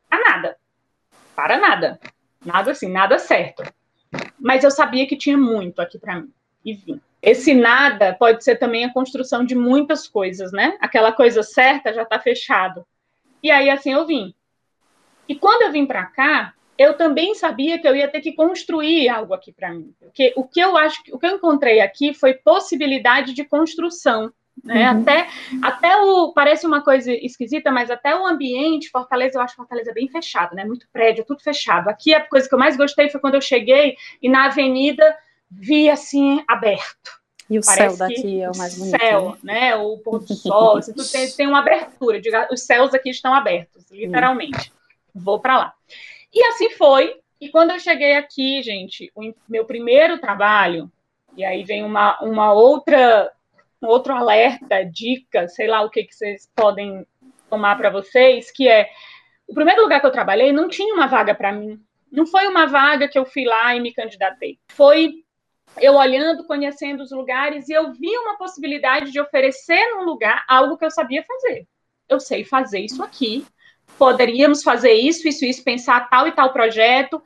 [0.09, 0.57] a nada.
[1.35, 1.99] Para nada.
[2.45, 3.63] Nada assim, nada certo.
[4.39, 6.31] Mas eu sabia que tinha muito aqui para mim.
[6.63, 7.01] E vim.
[7.21, 10.77] Esse nada pode ser também a construção de muitas coisas, né?
[10.79, 12.85] Aquela coisa certa já está fechado.
[13.43, 14.33] E aí assim eu vim.
[15.27, 19.09] E quando eu vim para cá, eu também sabia que eu ia ter que construir
[19.09, 19.93] algo aqui para mim.
[19.99, 24.31] Porque o que eu acho, o que eu encontrei aqui foi possibilidade de construção.
[24.63, 24.89] Né?
[24.89, 25.01] Uhum.
[25.01, 25.27] Até,
[25.61, 26.33] até o.
[26.33, 30.65] Parece uma coisa esquisita, mas até o ambiente, Fortaleza, eu acho Fortaleza bem fechado, né?
[30.65, 31.89] Muito prédio, tudo fechado.
[31.89, 35.03] Aqui a coisa que eu mais gostei foi quando eu cheguei e na avenida
[35.49, 37.19] vi assim aberto.
[37.49, 38.95] E o Parece céu daqui é o mais bonito.
[38.95, 39.53] O céu, né?
[39.53, 39.75] né?
[39.75, 42.21] O pôr do sol, assim, tudo tem, tem uma abertura.
[42.51, 44.71] Os céus aqui estão abertos, literalmente.
[45.15, 45.21] Uhum.
[45.21, 45.73] Vou para lá.
[46.31, 47.19] E assim foi.
[47.41, 50.91] E quando eu cheguei aqui, gente, o meu primeiro trabalho,
[51.35, 53.31] e aí vem uma, uma outra,
[53.81, 57.07] um outro alerta, dica, sei lá o que, que vocês podem
[57.49, 58.89] tomar para vocês, que é
[59.47, 61.81] o primeiro lugar que eu trabalhei não tinha uma vaga para mim.
[62.11, 64.59] Não foi uma vaga que eu fui lá e me candidatei.
[64.67, 65.23] Foi
[65.77, 70.77] eu olhando, conhecendo os lugares, e eu vi uma possibilidade de oferecer num lugar algo
[70.77, 71.65] que eu sabia fazer.
[72.07, 73.45] Eu sei fazer isso aqui,
[73.97, 77.21] poderíamos fazer isso, isso, isso, pensar tal e tal projeto.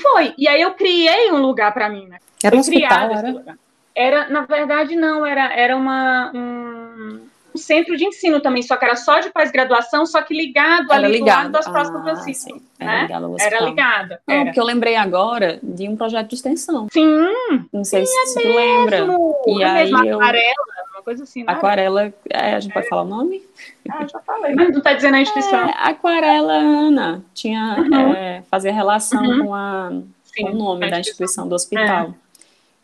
[0.00, 0.34] Foi.
[0.36, 2.18] E aí eu criei um lugar para mim, né?
[2.42, 3.58] Era um hospital, era?
[3.94, 7.27] Era, na verdade, não, era, era uma, um,
[7.58, 11.06] um, centro de ensino também, só que era só de pós-graduação, só que ligado era
[11.06, 11.36] ali ligado.
[11.36, 12.62] do lado das ah, São Francisco.
[12.78, 13.02] Era né?
[13.02, 14.16] ligado Era ligado.
[14.26, 16.86] Não, porque eu lembrei agora de um projeto de extensão.
[16.92, 17.28] Sim.
[17.72, 19.06] Não sei sim, se é tu lembra.
[19.46, 20.16] E é aí eu...
[20.16, 20.54] Aquarela,
[20.94, 21.44] uma coisa assim.
[21.44, 21.52] Né?
[21.52, 23.42] Aquarela, é, a gente pode falar o nome?
[23.90, 25.68] Ah, já falei, mas não está dizendo a instituição.
[25.68, 28.12] É, Aquarela Ana tinha uhum.
[28.14, 29.46] é, fazer relação uhum.
[29.46, 29.90] com, a,
[30.36, 32.14] com o nome da instituição do hospital.
[32.24, 32.27] É.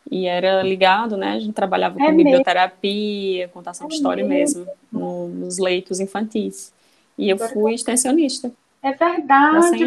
[0.09, 1.33] E era ligado, né?
[1.33, 6.71] A gente trabalhava é com biblioterapia, contação de história mesmo, mesmo no, nos leitos infantis.
[7.17, 8.51] E eu fui extensionista.
[8.83, 9.79] É verdade.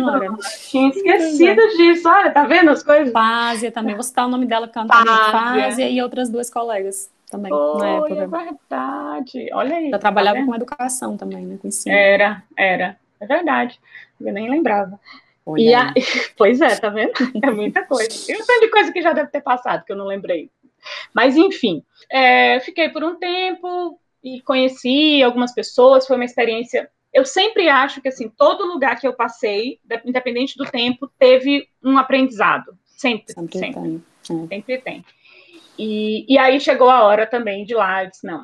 [0.69, 2.09] Tinha esquecido disso.
[2.09, 3.13] Olha, tá vendo as coisas?
[3.13, 3.95] Fásia também.
[3.95, 8.15] Vou citar o nome dela, cantando Fásia e outras duas colegas também Foi, na época.
[8.15, 9.51] É verdade.
[9.53, 9.85] Olha aí.
[9.87, 11.59] Eu tá trabalhava tá com educação também, né?
[11.63, 11.95] Com ensino.
[11.95, 12.99] Era, era.
[13.21, 13.79] É verdade.
[14.21, 14.99] Eu nem lembrava.
[15.57, 15.93] E a...
[16.37, 17.13] Pois é, tá vendo?
[17.43, 18.09] É muita coisa.
[18.27, 20.51] Tem um tanto de coisa que já deve ter passado, que eu não lembrei.
[21.15, 26.91] Mas, enfim, é, fiquei por um tempo e conheci algumas pessoas, foi uma experiência.
[27.13, 31.97] Eu sempre acho que, assim, todo lugar que eu passei, independente do tempo, teve um
[31.99, 32.77] aprendizado.
[32.85, 33.59] Sempre, sempre.
[33.59, 34.05] Sempre tem.
[34.23, 34.49] É.
[34.49, 35.05] Sempre tem.
[35.79, 38.43] E, e aí chegou a hora também de lá, eu disse, não,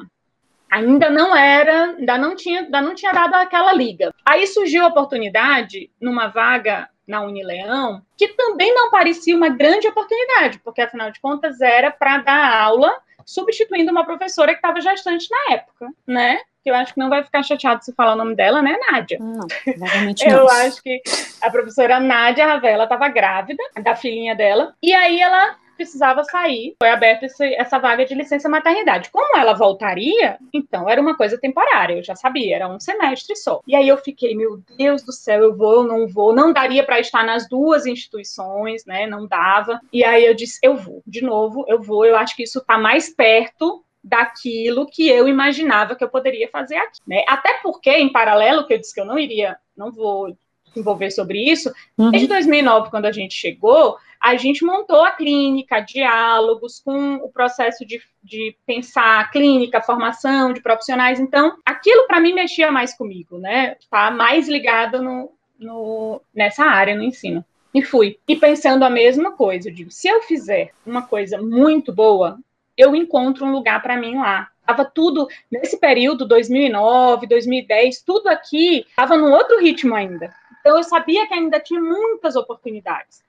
[0.70, 4.12] ainda não era, ainda não tinha, ainda não tinha dado aquela liga.
[4.24, 10.58] Aí surgiu a oportunidade numa vaga na Unileão, que também não parecia uma grande oportunidade,
[10.60, 15.54] porque afinal de contas era para dar aula substituindo uma professora que estava gestante na
[15.54, 16.38] época, né?
[16.62, 19.18] Que eu acho que não vai ficar chateado se falar o nome dela, né, Nádia?
[19.18, 20.38] Não, provavelmente não.
[20.38, 21.02] eu acho que
[21.40, 26.74] a professora Nádia Ravela estava grávida da filhinha dela, e aí ela precisava sair.
[26.78, 29.10] Foi aberta essa vaga de licença maternidade.
[29.10, 33.60] Como ela voltaria, então era uma coisa temporária, eu já sabia, era um semestre só.
[33.66, 37.00] E aí eu fiquei, meu Deus do céu, eu vou, não vou, não daria para
[37.00, 39.06] estar nas duas instituições, né?
[39.06, 39.80] Não dava.
[39.92, 42.78] E aí eu disse, eu vou, de novo, eu vou, eu acho que isso está
[42.78, 47.24] mais perto daquilo que eu imaginava que eu poderia fazer aqui, né?
[47.26, 50.36] Até porque, em paralelo, que eu disse que eu não iria, não vou
[50.78, 52.10] envolver sobre isso, uhum.
[52.10, 57.84] desde 2009, quando a gente chegou, a gente montou a clínica, diálogos com o processo
[57.84, 61.20] de, de pensar a clínica, formação de profissionais.
[61.20, 63.76] Então, aquilo para mim mexia mais comigo, né?
[63.90, 67.44] Tá mais ligado no, no, nessa área, no ensino.
[67.74, 68.18] E fui.
[68.26, 72.38] E pensando a mesma coisa, eu digo, se eu fizer uma coisa muito boa,
[72.76, 74.48] eu encontro um lugar para mim lá.
[74.64, 80.32] Tava tudo nesse período 2009, 2010, tudo aqui estava num outro ritmo ainda.
[80.64, 83.22] Então eu sabia que ainda tinha muitas oportunidades.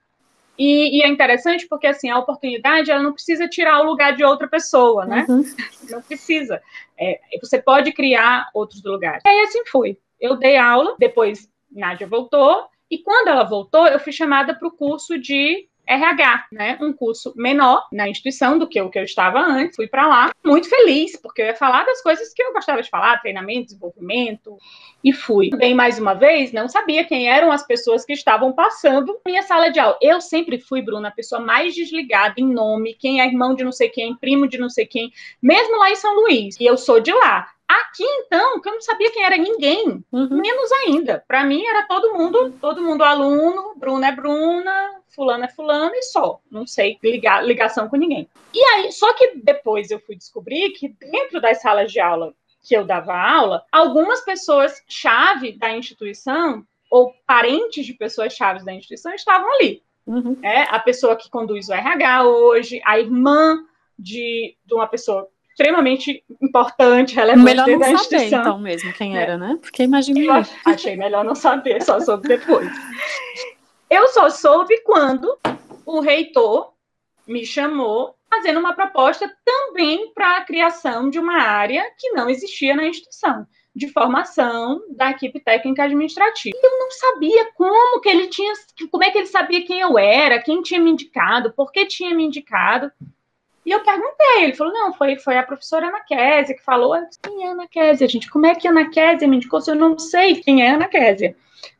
[0.58, 4.24] E, e, é interessante porque assim a oportunidade ela não precisa tirar o lugar de
[4.24, 5.26] outra pessoa, né?
[5.28, 5.43] Uhum.
[5.89, 6.62] Não precisa.
[6.98, 9.21] É, você pode criar outros lugares.
[9.26, 9.98] E aí assim foi.
[10.17, 14.71] Eu dei aula, depois Nádia voltou e quando ela voltou eu fui chamada para o
[14.71, 16.78] curso de RH, né?
[16.82, 19.76] Um curso menor na instituição do que o que eu estava antes.
[19.76, 22.89] Fui para lá muito feliz, porque eu ia falar das coisas que eu gostava de
[22.89, 24.58] falar, treinamento, desenvolvimento,
[25.04, 25.50] e fui.
[25.52, 29.69] Bem, mais uma vez, não sabia quem eram as pessoas que estavam passando minha sala
[29.69, 29.98] de aula.
[30.02, 33.71] Eu sempre fui, Bruna, a pessoa mais desligada em nome, quem é irmão de não
[33.71, 36.56] sei quem, primo de não sei quem, mesmo lá em São Luís.
[36.60, 37.55] E eu sou de lá.
[37.67, 40.30] Aqui, então, que eu não sabia quem era ninguém, uhum.
[40.30, 41.23] menos ainda.
[41.28, 46.04] Para mim, era todo mundo, todo mundo aluno, Bruna é Bruna, fulano é fulano e
[46.04, 46.39] só.
[46.51, 48.30] Não sei ligar, ligação com ninguém.
[48.54, 52.75] E aí, só que depois eu fui descobrir que dentro das salas de aula que
[52.75, 59.13] eu dava aula, algumas pessoas chave da instituição ou parentes de pessoas chaves da instituição
[59.13, 59.84] estavam ali.
[60.06, 60.38] Uhum.
[60.43, 63.63] É, a pessoa que conduz o RH hoje, a irmã
[63.97, 68.30] de, de uma pessoa extremamente importante, relevante melhor não instituição.
[68.30, 69.22] Saber, então mesmo quem é.
[69.22, 69.58] era, né?
[69.62, 70.20] Porque imagina.
[70.20, 72.70] Eu achei melhor não saber, só soube depois.
[73.89, 75.38] Eu só soube quando
[75.86, 76.74] o reitor
[77.26, 82.76] me chamou fazendo uma proposta também para a criação de uma área que não existia
[82.76, 86.58] na instituição, de formação da equipe técnica administrativa.
[86.58, 88.52] E eu não sabia como que ele tinha,
[88.91, 92.13] como é que ele sabia quem eu era, quem tinha me indicado, por que tinha
[92.13, 92.91] me indicado.
[93.65, 97.08] E eu perguntei, ele falou, não, foi, foi a professora Ana Késia que falou, eu
[97.08, 98.30] disse, quem é Ana Késia, gente?
[98.30, 101.36] Como é que Ana Késia me indicou se eu não sei quem é Ana Késia?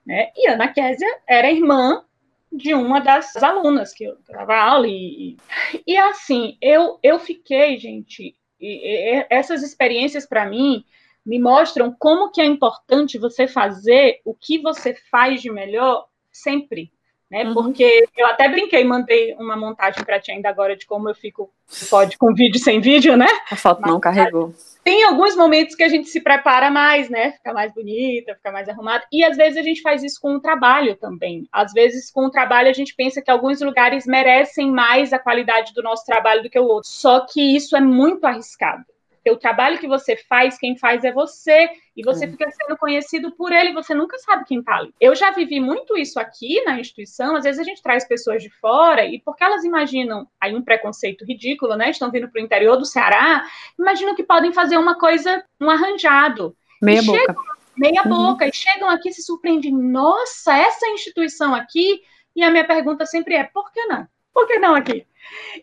[0.06, 0.32] Né?
[0.36, 2.04] E Ana Késia era irmã
[2.52, 4.88] de uma das alunas que eu dava aula.
[4.88, 5.38] E,
[5.86, 10.84] e assim, eu, eu fiquei, gente, e, e, essas experiências para mim
[11.26, 16.92] me mostram como que é importante você fazer o que você faz de melhor sempre.
[17.30, 17.44] Né?
[17.44, 17.54] Uhum.
[17.54, 21.52] Porque eu até brinquei, mandei uma montagem para ti ainda agora de como eu fico,
[21.90, 23.28] pode com vídeo sem vídeo, né?
[23.52, 24.54] A foto Mas, não carregou
[24.86, 27.32] tem alguns momentos que a gente se prepara mais, né?
[27.32, 29.04] Fica mais bonita, fica mais arrumada.
[29.12, 31.48] E às vezes a gente faz isso com o trabalho também.
[31.52, 35.74] Às vezes, com o trabalho, a gente pensa que alguns lugares merecem mais a qualidade
[35.74, 36.88] do nosso trabalho do que o outro.
[36.88, 38.84] Só que isso é muito arriscado.
[39.26, 42.28] Porque o trabalho que você faz, quem faz é você, e você é.
[42.28, 44.94] fica sendo conhecido por ele, você nunca sabe quem tá ali.
[45.02, 48.52] Eu já vivi muito isso aqui na instituição, às vezes a gente traz pessoas de
[48.52, 51.90] fora, e porque elas imaginam, aí um preconceito ridículo, né?
[51.90, 53.44] Estão vindo para o interior do Ceará,
[53.80, 56.56] imaginam que podem fazer uma coisa, um arranjado.
[56.80, 57.18] Meia boca.
[57.18, 57.44] Chegam,
[57.76, 58.10] meia uhum.
[58.10, 62.00] boca, e chegam aqui e se surpreendem, nossa, essa instituição aqui,
[62.36, 64.08] e a minha pergunta sempre é, por que não?
[64.36, 65.08] Por que não aqui?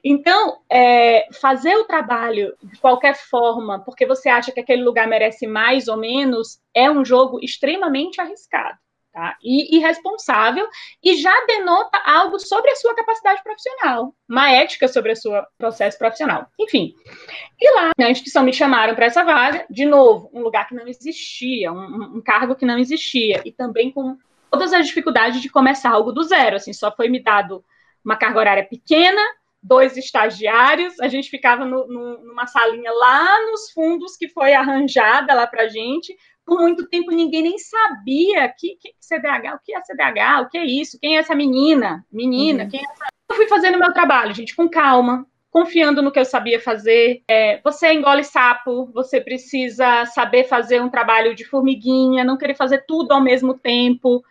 [0.02, 5.46] Então, é, fazer o trabalho de qualquer forma, porque você acha que aquele lugar merece
[5.46, 8.78] mais ou menos, é um jogo extremamente arriscado.
[9.12, 9.37] Tá?
[9.42, 10.66] E irresponsável,
[11.04, 15.98] e já denota algo sobre a sua capacidade profissional, uma ética sobre o seu processo
[15.98, 16.46] profissional.
[16.58, 16.94] Enfim,
[17.61, 20.88] e lá na instituição me chamaram para essa vaga, de novo, um lugar que não
[20.88, 24.16] existia, um, um cargo que não existia, e também com
[24.50, 27.62] todas as dificuldades de começar algo do zero, assim, só foi me dado
[28.04, 29.20] uma carga horária pequena,
[29.62, 35.32] dois estagiários, a gente ficava no, no, numa salinha lá nos fundos que foi arranjada
[35.34, 36.16] lá para gente.
[36.44, 40.58] Por muito tempo ninguém nem sabia que, que CDH, o que é CDH, o que
[40.58, 42.70] é isso, quem é essa menina, menina, uhum.
[42.70, 43.06] quem é essa...
[43.30, 47.22] Eu fui fazendo meu trabalho, gente, com calma, confiando no que eu sabia fazer.
[47.28, 52.84] É, você engole sapo, você precisa saber fazer um trabalho de formiguinha, não querer fazer
[52.86, 54.22] tudo ao mesmo tempo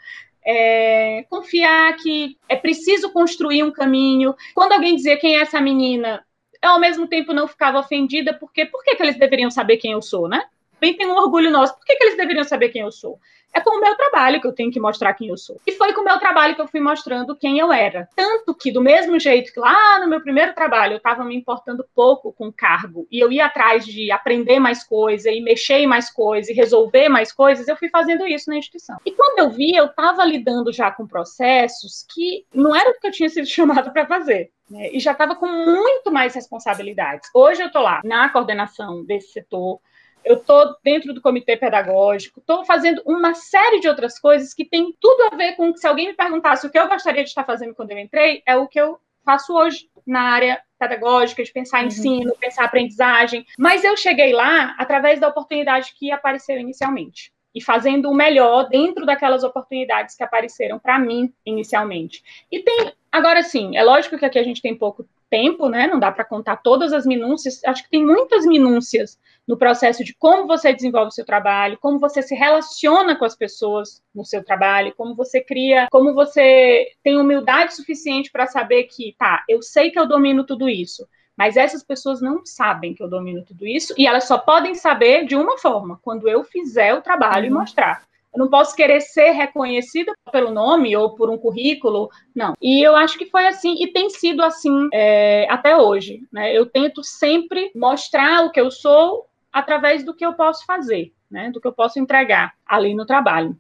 [0.46, 4.36] é, confiar que é preciso construir um caminho.
[4.54, 6.26] Quando alguém dizia quem é essa menina,
[6.64, 9.92] eu ao mesmo tempo não ficava ofendida, porque por que, que eles deveriam saber quem
[9.92, 10.44] eu sou, né?
[10.82, 11.76] também tem um orgulho nosso.
[11.76, 13.20] Por que, que eles deveriam saber quem eu sou?
[13.54, 15.60] É com o meu trabalho que eu tenho que mostrar quem eu sou.
[15.66, 18.08] E foi com o meu trabalho que eu fui mostrando quem eu era.
[18.16, 21.86] Tanto que, do mesmo jeito que lá no meu primeiro trabalho eu estava me importando
[21.94, 26.10] pouco com cargo e eu ia atrás de aprender mais coisa e mexer em mais
[26.10, 28.98] coisas e resolver mais coisas, eu fui fazendo isso na instituição.
[29.06, 33.08] E quando eu vi, eu estava lidando já com processos que não era o que
[33.08, 34.52] eu tinha sido chamado para fazer.
[34.70, 34.90] Né?
[34.94, 37.30] E já estava com muito mais responsabilidades.
[37.34, 39.80] Hoje eu estou lá na coordenação desse setor,
[40.24, 44.96] eu estou dentro do comitê pedagógico, estou fazendo uma série de outras coisas que tem
[45.00, 47.44] tudo a ver com que se alguém me perguntasse o que eu gostaria de estar
[47.44, 51.82] fazendo quando eu entrei, é o que eu faço hoje na área pedagógica, de pensar
[51.82, 51.88] uhum.
[51.88, 53.46] ensino, pensar aprendizagem.
[53.58, 57.32] Mas eu cheguei lá através da oportunidade que apareceu inicialmente.
[57.54, 62.24] E fazendo o melhor dentro daquelas oportunidades que apareceram para mim inicialmente.
[62.50, 65.88] E tem, agora sim, é lógico que aqui a gente tem pouco tempo, né?
[65.88, 67.64] Não dá para contar todas as minúcias.
[67.66, 69.18] Acho que tem muitas minúcias
[69.48, 73.36] no processo de como você desenvolve o seu trabalho, como você se relaciona com as
[73.36, 79.16] pessoas no seu trabalho, como você cria, como você tem humildade suficiente para saber que,
[79.18, 83.10] tá, eu sei que eu domino tudo isso, mas essas pessoas não sabem que eu
[83.10, 87.02] domino tudo isso e elas só podem saber de uma forma, quando eu fizer o
[87.02, 87.52] trabalho uhum.
[87.52, 88.04] e mostrar.
[88.34, 92.54] Eu não posso querer ser reconhecida pelo nome ou por um currículo, não.
[92.62, 96.22] E eu acho que foi assim e tem sido assim é, até hoje.
[96.32, 96.56] Né?
[96.58, 101.52] Eu tento sempre mostrar o que eu sou através do que eu posso fazer, né?
[101.52, 103.58] Do que eu posso entregar ali no trabalho.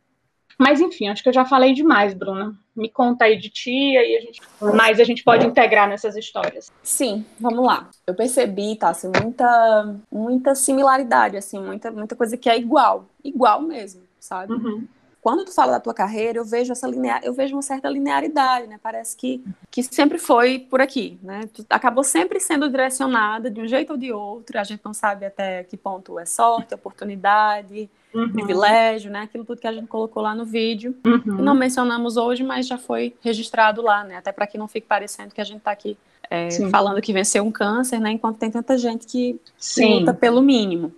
[0.58, 2.56] Mas enfim, acho que eu já falei demais, Bruna.
[2.76, 4.42] Me conta aí de ti e a gente
[4.76, 6.72] mais a gente pode integrar nessas histórias.
[6.84, 7.90] Sim, vamos lá.
[8.08, 13.62] Eu percebi, tá, assim, muita muita similaridade, assim, muita muita coisa que é igual, igual
[13.62, 14.54] mesmo, sabe?
[14.54, 14.88] Uhum
[15.22, 18.66] quando tu fala da tua carreira, eu vejo essa linear, eu vejo uma certa linearidade,
[18.66, 18.80] né?
[18.82, 21.42] Parece que, que sempre foi por aqui, né?
[21.54, 25.24] Tu acabou sempre sendo direcionada de um jeito ou de outro, a gente não sabe
[25.24, 28.32] até que ponto é sorte, oportunidade, uhum.
[28.32, 29.22] privilégio, né?
[29.22, 30.96] Aquilo tudo que a gente colocou lá no vídeo.
[31.06, 31.36] Uhum.
[31.36, 34.18] não mencionamos hoje, mas já foi registrado lá, né?
[34.18, 35.96] Até para que não fique parecendo que a gente está aqui
[36.32, 38.10] é, falando que venceu um câncer, né?
[38.10, 40.00] Enquanto tem tanta gente que Sim.
[40.00, 40.92] luta pelo mínimo.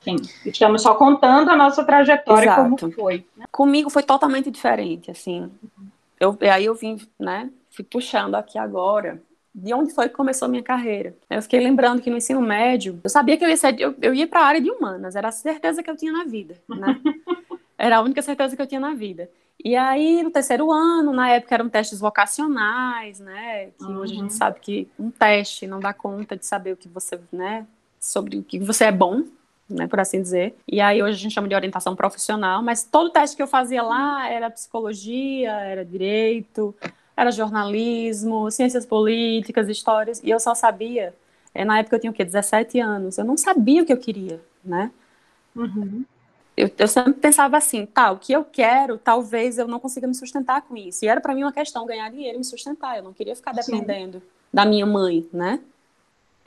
[0.00, 2.78] Sim, estamos só contando a nossa trajetória Exato.
[2.78, 3.26] como foi.
[3.36, 3.44] Né?
[3.50, 5.50] Comigo foi totalmente diferente, assim.
[6.18, 9.20] Eu, aí eu vim, né, fui puxando aqui agora
[9.54, 11.16] de onde foi que começou a minha carreira.
[11.28, 14.14] Eu fiquei lembrando que no ensino médio, eu sabia que eu ia ser, eu, eu
[14.14, 17.00] ia para a área de humanas, era a certeza que eu tinha na vida, né?
[17.80, 19.30] Era a única certeza que eu tinha na vida.
[19.64, 23.70] E aí, no terceiro ano, na época eram testes vocacionais, né?
[23.78, 23.98] Que uhum.
[23.98, 27.20] hoje a gente sabe que um teste não dá conta de saber o que você,
[27.30, 27.64] né?
[28.00, 29.22] Sobre o que você é bom,
[29.68, 30.54] né, por assim dizer.
[30.66, 33.82] E aí hoje a gente chama de orientação profissional, mas todo teste que eu fazia
[33.82, 36.74] lá era psicologia, era direito,
[37.16, 41.14] era jornalismo, ciências políticas, histórias, e eu só sabia,
[41.54, 43.98] é, na época eu tinha o quê, 17 anos, eu não sabia o que eu
[43.98, 44.90] queria, né?
[45.54, 46.04] Uhum.
[46.56, 50.14] Eu, eu, sempre pensava assim, tá, o que eu quero, talvez eu não consiga me
[50.14, 51.04] sustentar com isso.
[51.04, 52.96] E era para mim uma questão ganhar dinheiro e me sustentar.
[52.96, 54.26] Eu não queria ficar dependendo Sim.
[54.52, 55.60] da minha mãe, né?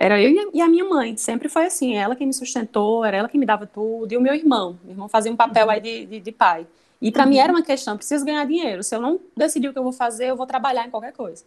[0.04, 3.30] Era eu e a minha mãe, sempre foi assim, ela quem me sustentou, era ela
[3.30, 6.06] que me dava tudo, e o meu irmão, meu irmão fazia um papel aí de,
[6.08, 6.66] de, de pai.
[7.00, 7.30] E para uhum.
[7.30, 9.92] mim era uma questão, preciso ganhar dinheiro, se eu não decidir o que eu vou
[9.92, 11.44] fazer, eu vou trabalhar em qualquer coisa.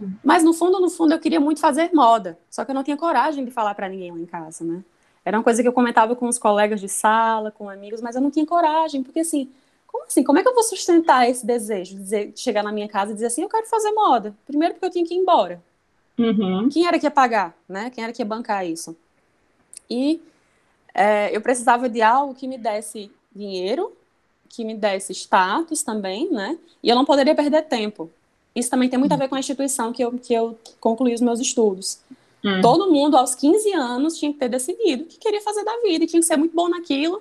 [0.00, 0.12] Uhum.
[0.24, 2.96] Mas no fundo, no fundo, eu queria muito fazer moda, só que eu não tinha
[2.96, 4.82] coragem de falar para ninguém lá em casa, né?
[5.24, 8.20] Era uma coisa que eu comentava com os colegas de sala, com amigos, mas eu
[8.20, 9.48] não tinha coragem, porque assim,
[9.86, 10.24] como assim?
[10.24, 13.12] Como é que eu vou sustentar esse desejo de, dizer, de chegar na minha casa
[13.12, 14.34] e dizer assim, eu quero fazer moda?
[14.44, 15.62] Primeiro porque eu tinha que ir embora.
[16.18, 16.68] Uhum.
[16.68, 17.90] Quem era que ia pagar, né?
[17.90, 18.96] Quem era que ia bancar isso?
[19.90, 20.20] E
[20.94, 23.92] é, eu precisava de algo que me desse dinheiro,
[24.48, 26.58] que me desse status também, né?
[26.82, 28.10] E eu não poderia perder tempo.
[28.54, 31.20] Isso também tem muito a ver com a instituição que eu, que eu concluí os
[31.20, 31.98] meus estudos.
[32.44, 32.60] Uhum.
[32.60, 36.04] Todo mundo, aos 15 anos, tinha que ter decidido o que queria fazer da vida,
[36.04, 37.20] e tinha que ser muito bom naquilo.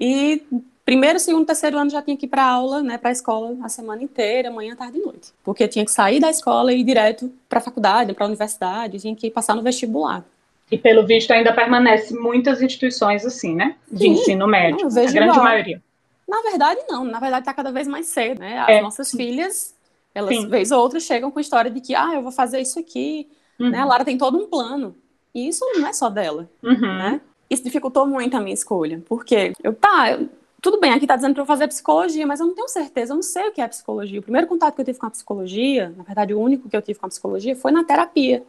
[0.00, 0.42] E
[0.90, 3.68] Primeiro, segundo, terceiro ano já tinha que ir para aula, né, para a escola a
[3.68, 5.32] semana inteira, manhã, tarde e noite.
[5.44, 8.98] Porque tinha que sair da escola e ir direto para a faculdade, para a universidade,
[8.98, 10.24] tinha que passar no vestibular.
[10.68, 13.76] E pelo visto ainda permanece muitas instituições assim, né?
[13.88, 15.44] De Sim, ensino médio, a grande igual.
[15.44, 15.80] maioria.
[16.28, 17.04] Na verdade, não.
[17.04, 18.58] Na verdade, está cada vez mais cedo, né?
[18.58, 18.80] As é.
[18.80, 19.72] nossas filhas,
[20.12, 20.48] elas, Sim.
[20.48, 23.28] vez ou outra, chegam com a história de que, ah, eu vou fazer isso aqui,
[23.60, 23.70] uhum.
[23.70, 23.78] né?
[23.78, 24.96] A Lara tem todo um plano.
[25.32, 26.80] E isso não é só dela, uhum.
[26.80, 27.20] né?
[27.48, 30.28] Isso dificultou muito a minha escolha, porque eu, tá, eu,
[30.60, 33.16] tudo bem, aqui está dizendo para eu fazer psicologia, mas eu não tenho certeza, eu
[33.16, 34.20] não sei o que é psicologia.
[34.20, 36.82] O primeiro contato que eu tive com a psicologia, na verdade, o único que eu
[36.82, 38.42] tive com a psicologia, foi na terapia.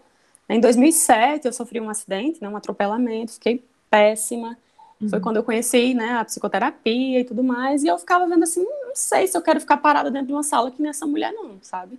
[0.49, 4.57] Em 2007, eu sofri um acidente, né, um atropelamento, fiquei péssima.
[4.99, 5.09] Uhum.
[5.09, 8.63] Foi quando eu conheci né, a psicoterapia e tudo mais, e eu ficava vendo assim,
[8.63, 11.57] não sei se eu quero ficar parada dentro de uma sala que nessa mulher não,
[11.61, 11.97] sabe?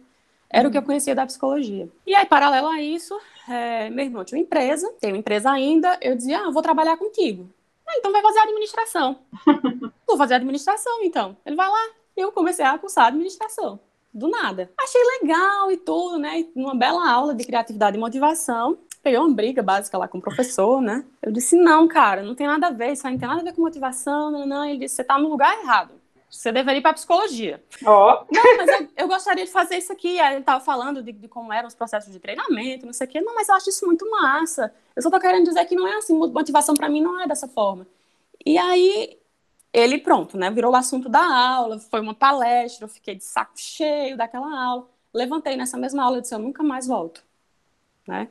[0.51, 0.69] Era uhum.
[0.69, 0.87] o que eu uhum.
[0.87, 1.89] conhecia da psicologia.
[2.07, 5.97] E aí, paralelo a isso, é, meu irmão tinha uma empresa, tem uma empresa ainda,
[6.03, 7.49] eu dizia, ah, eu vou trabalhar contigo.
[7.87, 9.19] Ah, então vai fazer administração.
[10.13, 11.35] Vou fazer administração, então.
[11.47, 11.89] Ele vai lá.
[12.15, 13.81] Eu comecei a cursar administração.
[14.13, 14.71] Do nada.
[14.79, 16.45] Achei legal e tudo, né?
[16.55, 18.77] Uma bela aula de criatividade e motivação.
[19.03, 21.03] Peguei uma briga básica lá com o professor, né?
[21.23, 23.45] Eu disse, não, cara, não tem nada a ver, isso aí não tem nada a
[23.45, 24.67] ver com motivação, não, não.
[24.67, 25.95] Ele disse, você tá no lugar errado.
[26.29, 27.63] Você deveria ir para psicologia.
[27.87, 28.23] Ó.
[28.23, 28.27] Oh.
[28.31, 30.21] Não, mas eu, eu, gostaria de fazer isso aqui.
[30.21, 33.11] Aí ele estava falando de, de, como eram os processos de treinamento, não sei o
[33.11, 33.23] quê.
[33.23, 34.75] Não, mas eu acho isso muito massa.
[34.95, 36.15] Eu só tô querendo dizer que não é assim.
[36.15, 37.87] Motivação para mim não é dessa forma.
[38.45, 39.19] E aí
[39.73, 40.51] ele, pronto, né?
[40.51, 41.79] Virou o assunto da aula.
[41.79, 42.85] Foi uma palestra.
[42.85, 44.87] Eu fiquei de saco cheio daquela aula.
[45.15, 47.23] Levantei nessa mesma aula e disse: Eu nunca mais volto.
[48.07, 48.29] Né?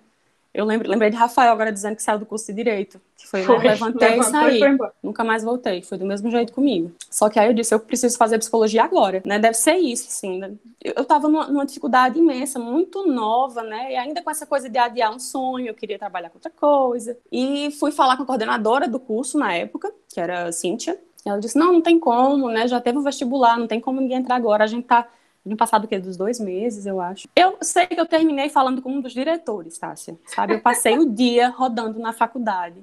[0.53, 2.99] Eu lembro, lembrei de Rafael agora dizendo que saiu do curso de Direito.
[3.15, 4.59] Que foi, foi né, levantei e saí.
[5.01, 5.81] Nunca mais voltei.
[5.81, 6.91] Foi do mesmo jeito comigo.
[7.09, 9.39] Só que aí eu disse, eu preciso fazer psicologia agora, né?
[9.39, 10.39] Deve ser isso, assim.
[10.39, 10.51] Né?
[10.83, 13.93] Eu, eu tava numa, numa, dificuldade imensa, muito nova, né?
[13.93, 17.17] E ainda com essa coisa de adiar um sonho, eu queria trabalhar com outra coisa.
[17.31, 20.99] E fui falar com a coordenadora do curso na época, que era a Cíntia.
[21.25, 22.67] Ela disse, não, não tem como, né?
[22.67, 24.63] Já teve o vestibular, não tem como ninguém entrar agora.
[24.63, 25.07] A gente tá
[25.45, 27.27] no passado, que dos dois meses, eu acho.
[27.35, 30.53] Eu sei que eu terminei falando com um dos diretores, Tássia, sabe?
[30.53, 32.77] Eu passei o dia rodando na faculdade,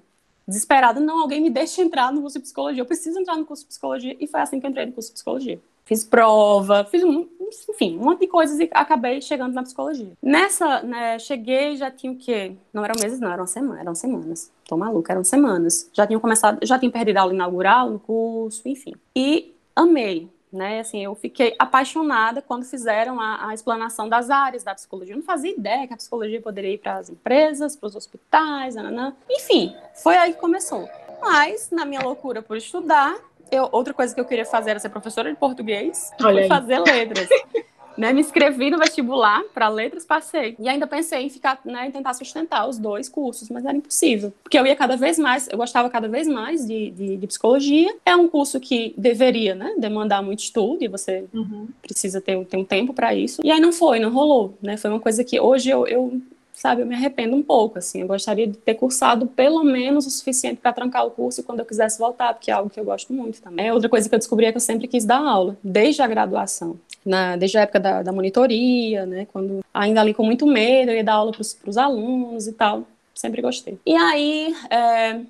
[0.47, 3.63] desesperada, não, alguém me deixa entrar no curso de psicologia, eu preciso entrar no curso
[3.63, 5.61] de psicologia, e foi assim que eu entrei no curso de psicologia.
[5.85, 7.27] Fiz prova, fiz, um,
[7.71, 10.11] enfim, um monte de coisas e acabei chegando na psicologia.
[10.23, 12.53] Nessa, né, cheguei, já tinha o quê?
[12.75, 14.51] Não eram meses, não, eram semanas, eram semanas.
[14.69, 15.89] Tô maluca, eram semanas.
[15.95, 18.93] Já tinham começado, já tinha perdido a aula inaugural no curso, enfim.
[19.17, 20.81] E amei, né?
[20.81, 25.15] Assim, eu fiquei apaixonada quando fizeram a, a, explanação das áreas da psicologia.
[25.15, 28.75] Eu não fazia ideia que a psicologia poderia ir para as empresas, para os hospitais,
[28.75, 29.17] nananã.
[29.31, 30.87] enfim, foi aí que começou.
[31.19, 33.17] Mas, na minha loucura por estudar,
[33.51, 37.27] eu, outra coisa que eu queria fazer era ser professora de português, e fazer letras.
[37.99, 40.55] Né, me inscrevi no vestibular para letras, passei.
[40.59, 44.33] E ainda pensei em ficar, né, em tentar sustentar os dois cursos, mas era impossível.
[44.43, 47.93] Porque eu ia cada vez mais, eu gostava cada vez mais de, de, de psicologia.
[48.07, 51.67] É um curso que deveria, né, demandar muito estudo e você uhum.
[51.83, 53.41] precisa ter, ter um tempo para isso.
[53.45, 54.77] E aí não foi, não rolou, né?
[54.77, 56.21] Foi uma coisa que hoje eu, eu
[56.59, 60.11] sabe, eu me arrependo um pouco, assim, eu gostaria de ter cursado pelo menos o
[60.11, 63.13] suficiente para trancar o curso quando eu quisesse voltar, porque é algo que eu gosto
[63.13, 63.69] muito também.
[63.69, 66.07] É outra coisa que eu descobri é que eu sempre quis dar aula, desde a
[66.07, 70.91] graduação na, desde a época da, da, monitoria, né, quando ainda ali com muito medo,
[70.91, 73.79] eu ia dar aula para os alunos e tal, sempre gostei.
[73.87, 75.21] E aí, é,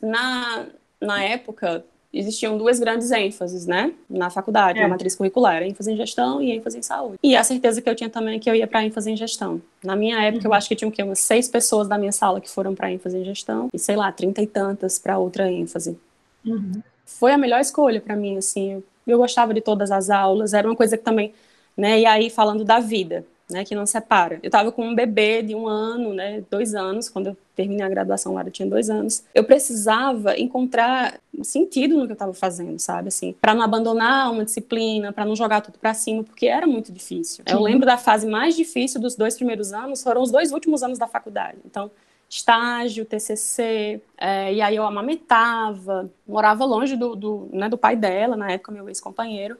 [0.00, 0.66] na,
[1.00, 4.82] na época, existiam duas grandes ênfases, né, na faculdade, é.
[4.82, 7.18] na matriz curricular, ênfase em gestão e ênfase em saúde.
[7.22, 9.60] E a certeza que eu tinha também é que eu ia para ênfase em gestão.
[9.84, 10.52] Na minha época, uhum.
[10.52, 13.18] eu acho que tinham que umas seis pessoas da minha sala que foram para ênfase
[13.18, 15.98] em gestão e sei lá, trinta e tantas para outra ênfase.
[16.44, 16.82] Uhum.
[17.04, 18.82] Foi a melhor escolha para mim, assim.
[19.06, 21.32] Eu gostava de todas as aulas, era uma coisa que também,
[21.76, 24.40] né, e aí falando da vida, né, que não separa.
[24.42, 27.88] Eu estava com um bebê de um ano, né, dois anos, quando eu terminei a
[27.88, 29.22] graduação lá, eu tinha dois anos.
[29.32, 34.44] Eu precisava encontrar sentido no que eu estava fazendo, sabe, assim, para não abandonar uma
[34.44, 37.44] disciplina, para não jogar tudo para cima, porque era muito difícil.
[37.46, 40.98] Eu lembro da fase mais difícil dos dois primeiros anos, foram os dois últimos anos
[40.98, 41.58] da faculdade.
[41.64, 41.90] Então,
[42.28, 48.36] estágio, TCC, é, e aí eu amamentava, morava longe do, do, né, do pai dela,
[48.36, 49.56] na época meu ex-companheiro,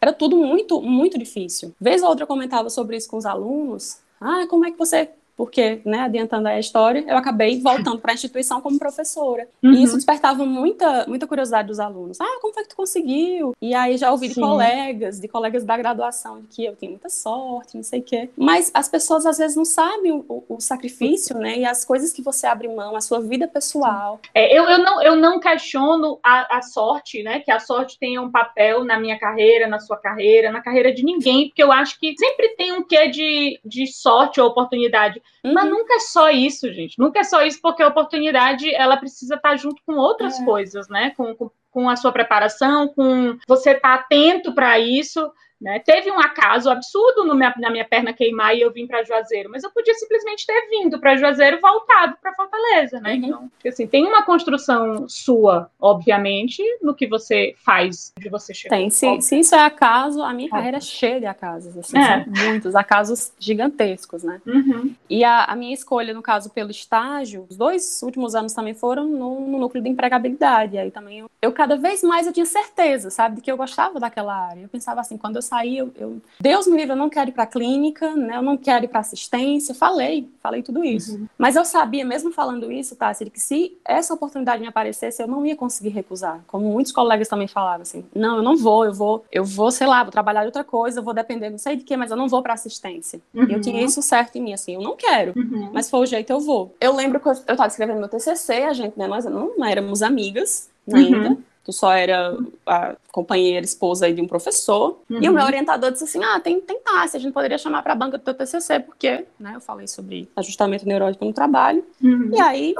[0.00, 1.74] era tudo muito, muito difícil.
[1.80, 5.10] Vez ou outra eu comentava sobre isso com os alunos, ah, como é que você
[5.40, 9.48] porque, né, adiantando a história, eu acabei voltando para a instituição como professora.
[9.62, 9.72] Uhum.
[9.72, 12.20] E isso despertava muita, muita curiosidade dos alunos.
[12.20, 13.56] Ah, como foi que tu conseguiu?
[13.58, 14.42] E aí já ouvi de Sim.
[14.42, 18.28] colegas, de colegas da graduação, de que eu tenho muita sorte, não sei o quê.
[18.36, 22.20] Mas as pessoas às vezes não sabem o, o sacrifício, né, e as coisas que
[22.20, 24.20] você abre mão, a sua vida pessoal.
[24.34, 28.20] É, eu, eu, não, eu não questiono a, a sorte, né, que a sorte tenha
[28.20, 31.98] um papel na minha carreira, na sua carreira, na carreira de ninguém, porque eu acho
[31.98, 35.22] que sempre tem um quê de, de sorte ou oportunidade.
[35.44, 35.54] Uhum.
[35.54, 36.98] Mas nunca é só isso, gente.
[36.98, 40.44] Nunca é só isso, porque a oportunidade ela precisa estar junto com outras é.
[40.44, 41.10] coisas, né?
[41.16, 45.30] Com, com, com, a sua preparação, com você estar atento para isso.
[45.60, 45.78] Né?
[45.78, 49.62] Teve um acaso absurdo minha, na minha perna queimar e eu vim para Juazeiro, mas
[49.62, 53.12] eu podia simplesmente ter vindo para Juazeiro voltado para Fortaleza, né?
[53.12, 53.18] Uhum.
[53.24, 58.74] Então, assim, tem uma construção sua, obviamente, no que você faz de você chegar.
[58.74, 62.24] Tem, se, se isso é acaso, a minha carreira é cheia de acasos, assim, é.
[62.46, 64.40] muitos acasos gigantescos, né?
[64.46, 64.94] Uhum.
[65.10, 69.06] E a, a, minha escolha, no caso, pelo estágio, os dois últimos anos também foram
[69.06, 73.10] no, no núcleo de empregabilidade, aí também eu, eu, cada vez mais eu tinha certeza,
[73.10, 74.62] sabe, de que eu gostava daquela área.
[74.62, 77.32] Eu pensava assim, quando eu saí, eu, eu, Deus me livre, eu não quero ir
[77.32, 78.36] para clínica, né?
[78.36, 79.74] Eu não quero ir para assistência.
[79.74, 81.16] Falei, falei tudo isso.
[81.16, 81.26] Uhum.
[81.36, 85.44] Mas eu sabia, mesmo falando isso, Tássia, que se essa oportunidade me aparecesse, eu não
[85.44, 86.40] ia conseguir recusar.
[86.46, 89.86] Como muitos colegas também falavam assim: "Não, eu não vou, eu vou, eu vou, sei
[89.86, 92.16] lá, vou trabalhar de outra coisa, eu vou depender não sei de quê, mas eu
[92.16, 93.20] não vou para assistência".
[93.34, 93.48] Uhum.
[93.48, 95.70] E eu tinha isso certo em mim assim, eu não quero, uhum.
[95.72, 96.74] mas foi o jeito eu vou.
[96.80, 100.70] Eu lembro que eu estava escrevendo meu TCC, a gente, né, nós não éramos amigas,
[100.92, 101.30] ainda.
[101.30, 101.42] Uhum.
[101.70, 104.98] Tu só era a companheira, esposa de um professor.
[105.08, 105.22] Uhum.
[105.22, 105.46] E o meu uhum.
[105.46, 108.24] orientador disse assim: ah, tem, tem Tássia, a gente poderia chamar para a banca do
[108.24, 111.84] teu TCC, porque né, eu falei sobre ajustamento neurótico no trabalho.
[112.02, 112.30] Uhum.
[112.34, 112.74] E aí,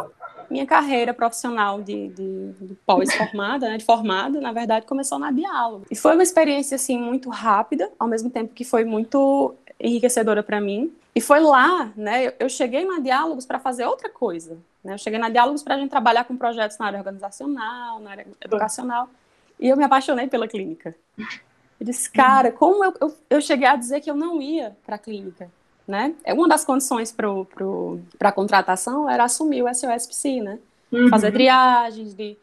[0.50, 5.84] minha carreira profissional de, de, de pós-formada, né, de formada, na verdade, começou na diálogo.
[5.88, 10.60] E foi uma experiência, assim, muito rápida, ao mesmo tempo que foi muito enriquecedora para
[10.60, 10.92] mim.
[11.14, 14.56] E foi lá, né, eu cheguei na Diálogos para fazer outra coisa.
[14.82, 14.94] Né?
[14.94, 18.26] Eu cheguei na Diálogos para a gente trabalhar com projetos na área organizacional, na área
[18.40, 19.08] educacional.
[19.58, 20.94] E eu me apaixonei pela clínica.
[21.18, 24.96] Eu disse, cara, como eu, eu, eu cheguei a dizer que eu não ia para
[24.96, 25.50] a clínica,
[25.86, 26.14] né?
[26.24, 27.28] É uma das condições para
[28.28, 30.58] a contratação era assumir o SOSPC, né?
[30.92, 31.08] Uhum.
[31.08, 32.36] Fazer triagens, de,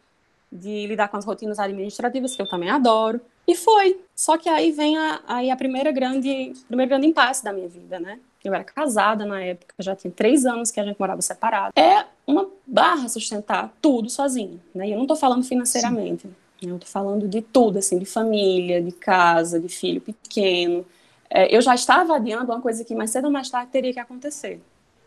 [0.52, 3.22] de lidar com as rotinas administrativas, que eu também adoro.
[3.48, 4.00] E foi.
[4.16, 8.00] Só que aí vem a, aí a primeira grande, primeiro grande impasse da minha vida,
[8.00, 8.20] né?
[8.48, 11.74] Eu era casada na época, já tinha três anos que a gente morava separado.
[11.76, 14.88] É uma barra sustentar tudo sozinho, né?
[14.88, 16.24] E eu não tô falando financeiramente.
[16.24, 16.70] Sim.
[16.70, 20.86] Eu tô falando de tudo, assim, de família, de casa, de filho pequeno.
[21.30, 24.00] É, eu já estava adiando uma coisa que mais cedo ou mais tarde teria que
[24.00, 24.62] acontecer,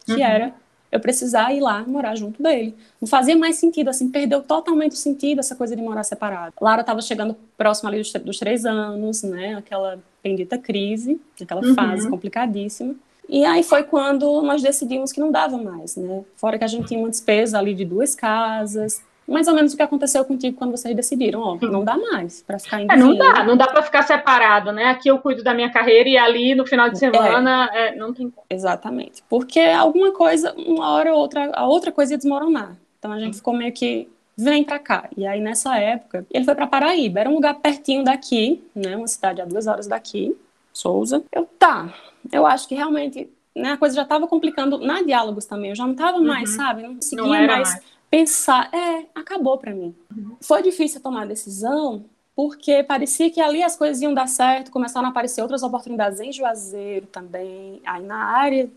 [0.04, 0.20] que uhum.
[0.20, 0.54] era
[0.92, 2.74] eu precisar ir lá morar junto dele.
[3.00, 6.52] Não fazia mais sentido, assim, perdeu totalmente o sentido essa coisa de morar separado.
[6.60, 11.74] Lara estava chegando próximo ali dos, dos, três anos, né, aquela bendita crise, aquela uhum.
[11.74, 12.94] fase complicadíssima.
[13.28, 16.24] E aí foi quando nós decidimos que não dava mais, né?
[16.36, 19.76] Fora que a gente tinha uma despesa ali de duas casas, mais ou menos o
[19.76, 22.92] que aconteceu contigo quando vocês decidiram, ó, não dá mais para ficar indo.
[22.92, 24.86] É, não dá, não dá para ficar separado, né?
[24.86, 28.12] Aqui eu cuido da minha carreira e ali no final de semana é, é, não
[28.12, 28.32] tem.
[28.50, 32.76] Exatamente, porque alguma coisa, uma hora ou outra, a outra coisa ia desmoronar.
[32.98, 35.08] Então a gente ficou meio que vem para cá.
[35.16, 38.96] E aí nessa época ele foi para Paraíba, era um lugar pertinho daqui, né?
[38.96, 40.36] Uma cidade a duas horas daqui,
[40.80, 41.22] Souza.
[41.30, 41.92] Eu tá,
[42.32, 45.70] eu acho que realmente né, a coisa já estava complicando na diálogos também.
[45.70, 46.56] Eu já não estava mais, uhum.
[46.56, 46.82] sabe?
[46.82, 48.70] Não conseguia não mais, mais, pensar.
[48.72, 49.94] É, acabou para mim.
[50.16, 50.36] Uhum.
[50.40, 52.04] Foi difícil tomar a decisão
[52.34, 54.70] porque parecia que ali as coisas iam dar certo.
[54.70, 58.70] Começaram a aparecer outras oportunidades em Juazeiro também, aí na área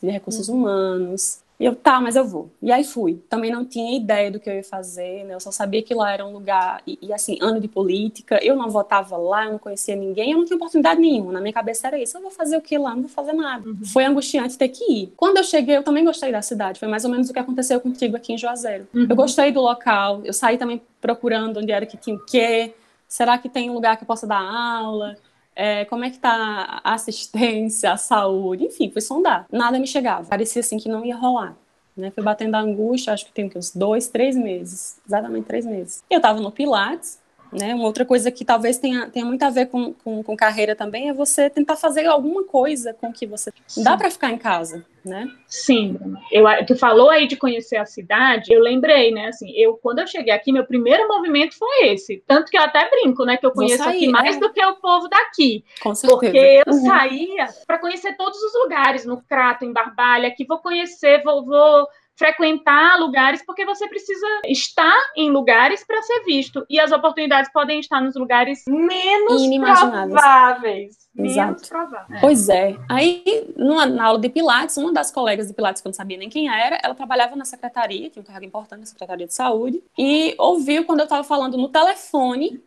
[0.00, 0.58] de recursos uhum.
[0.58, 1.40] humanos.
[1.60, 2.50] E eu, tá, mas eu vou.
[2.62, 3.22] E aí fui.
[3.28, 5.34] Também não tinha ideia do que eu ia fazer, né?
[5.34, 8.56] Eu só sabia que lá era um lugar, e, e, assim, ano de política, eu
[8.56, 11.32] não votava lá, eu não conhecia ninguém, eu não tinha oportunidade nenhuma.
[11.32, 12.94] Na minha cabeça era isso, eu vou fazer o que lá?
[12.94, 13.68] Não vou fazer nada.
[13.68, 13.84] Uhum.
[13.84, 15.12] Foi angustiante ter que ir.
[15.18, 16.80] Quando eu cheguei, eu também gostei da cidade.
[16.80, 18.88] Foi mais ou menos o que aconteceu contigo aqui em Juazeiro.
[18.94, 19.06] Uhum.
[19.10, 22.72] Eu gostei do local, eu saí também procurando onde era que tinha o quê,
[23.06, 25.14] será que tem um lugar que eu possa dar aula?
[25.54, 29.46] É, como é que tá a assistência, a saúde, enfim, fui sondar.
[29.52, 30.26] Nada me chegava.
[30.26, 31.56] Parecia assim que não ia rolar.
[31.96, 32.10] Né?
[32.10, 36.02] Fui batendo a angústia, acho que tem uns dois, três meses, exatamente três meses.
[36.10, 37.19] Eu estava no Pilates,
[37.52, 37.74] né?
[37.74, 41.08] Uma outra coisa que talvez tenha, tenha muito a ver com, com, com carreira também
[41.08, 43.52] é você tentar fazer alguma coisa com que você.
[43.66, 43.82] Sim.
[43.82, 45.28] Dá para ficar em casa, né?
[45.46, 45.98] Sim.
[46.30, 49.28] Eu, tu falou aí de conhecer a cidade, eu lembrei, né?
[49.28, 52.22] Assim, eu, quando eu cheguei aqui, meu primeiro movimento foi esse.
[52.26, 53.36] Tanto que eu até brinco, né?
[53.36, 54.40] Que eu conheço sair, aqui mais é.
[54.40, 55.64] do que o povo daqui.
[55.82, 56.20] Com certeza.
[56.20, 56.86] Porque eu uhum.
[56.86, 61.86] saía para conhecer todos os lugares, no Crato, em Barbalha, que vou conhecer, vou, vou
[62.20, 66.66] frequentar lugares, porque você precisa estar em lugares para ser visto.
[66.68, 71.08] E as oportunidades podem estar nos lugares menos prováveis.
[71.14, 72.20] Menos prováveis.
[72.20, 72.76] Pois é.
[72.90, 76.18] Aí, numa, na aula de Pilates, uma das colegas de Pilates, que eu não sabia
[76.18, 79.82] nem quem era, ela trabalhava na secretaria, tinha um cargo importante na Secretaria de Saúde,
[79.96, 82.62] e ouviu quando eu estava falando no telefone.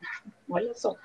[0.49, 0.95] Olha só.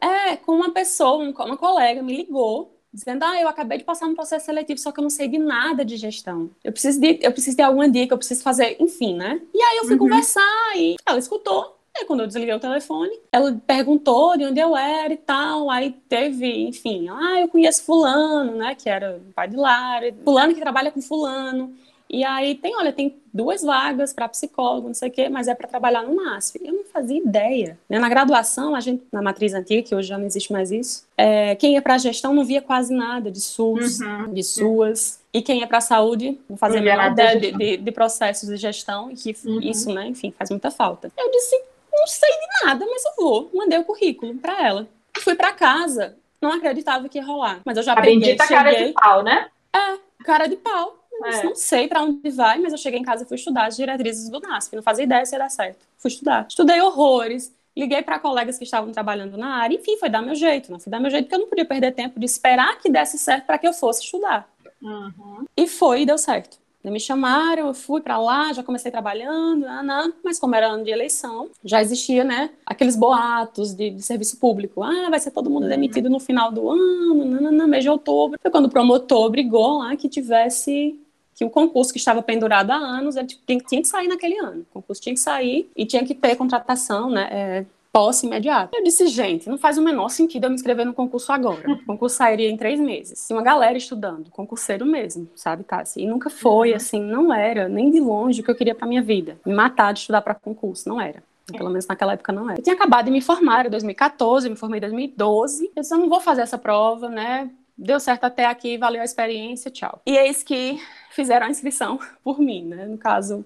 [0.00, 4.14] É, com uma pessoa, uma colega me ligou dizendo: Ah, eu acabei de passar um
[4.14, 6.50] processo seletivo, só que eu não sei de nada de gestão.
[6.64, 9.40] Eu preciso de, eu preciso ter alguma dica, eu preciso fazer, enfim, né?
[9.54, 9.98] E aí eu fui uhum.
[9.98, 11.76] conversar e ela escutou.
[11.96, 15.70] Aí quando eu desliguei o telefone, ela perguntou de onde eu era e tal.
[15.70, 18.74] Aí teve, enfim, ah, eu conheço fulano, né?
[18.74, 21.74] Que era o pai de Lara, fulano que trabalha com fulano.
[22.08, 25.54] E aí tem, olha, tem duas vagas para psicólogo, não sei o quê, mas é
[25.54, 26.58] para trabalhar no MASF.
[26.62, 27.78] Eu não fazia ideia.
[27.88, 27.98] Né?
[27.98, 31.54] Na graduação, a gente, na matriz antiga, que hoje já não existe mais isso, é,
[31.56, 34.32] quem ia para a gestão não via quase nada de SUS, uhum.
[34.32, 35.20] de SUAS.
[35.32, 38.56] E quem ia para a saúde não fazia nada ideia de, de, de, processos de
[38.56, 39.60] gestão, e que uhum.
[39.60, 41.10] isso, né, enfim, faz muita falta.
[41.16, 41.60] Eu disse,
[41.92, 43.50] não sei de nada, mas eu vou.
[43.52, 44.88] Mandei o currículo para ela.
[45.18, 47.60] Fui para casa, não acreditava que ia rolar.
[47.64, 48.56] Mas eu já a peguei, bendita cheguei...
[48.56, 49.48] cara de pau, né?
[49.74, 50.96] É, cara de pau.
[51.24, 51.42] É.
[51.44, 54.28] Não sei para onde vai, mas eu cheguei em casa e fui estudar as diretrizes
[54.28, 54.76] do NASP.
[54.76, 55.86] Não fazia ideia se ia dar certo.
[55.98, 56.46] Fui estudar.
[56.48, 57.54] Estudei horrores.
[57.76, 59.74] Liguei para colegas que estavam trabalhando na área.
[59.74, 60.72] Enfim, foi dar meu jeito.
[60.72, 63.18] Não fui dar meu jeito porque eu não podia perder tempo de esperar que desse
[63.18, 64.48] certo para que eu fosse estudar.
[64.80, 65.44] Uhum.
[65.56, 66.58] E foi e deu certo.
[66.90, 70.90] Me chamaram, eu fui para lá, já comecei trabalhando, nanã, mas como era ano de
[70.90, 74.84] eleição, já existia, né, aqueles boatos de, de serviço público.
[74.84, 78.38] Ah, vai ser todo mundo demitido no final do ano, nanã, mês de outubro.
[78.40, 80.96] Foi quando o promotor brigou lá que tivesse
[81.36, 84.62] que o concurso que estava pendurado há anos, ele tinha, que sair naquele ano.
[84.62, 87.28] O concurso tinha que sair e tinha que ter contratação, né?
[87.30, 88.70] É, posse imediata.
[88.74, 91.70] Eu disse, gente, não faz o menor sentido eu me inscrever no concurso agora.
[91.70, 93.26] O concurso sairia em três meses.
[93.26, 96.00] Tinha uma galera estudando, concurseiro mesmo, sabe, Tassi?
[96.00, 96.76] E nunca foi, uhum.
[96.76, 99.38] assim, não era nem de longe o que eu queria para minha vida.
[99.44, 101.22] Me matar de estudar para concurso, não era.
[101.50, 102.58] Pelo menos naquela época não era.
[102.58, 105.70] Eu tinha acabado de me formar, em 2014, eu me formei em 2012.
[105.76, 107.50] Eu disse, eu não vou fazer essa prova, né?
[107.76, 110.00] Deu certo até aqui, valeu a experiência, tchau.
[110.06, 112.86] E eis que fizeram a inscrição por mim, né?
[112.86, 113.44] No caso,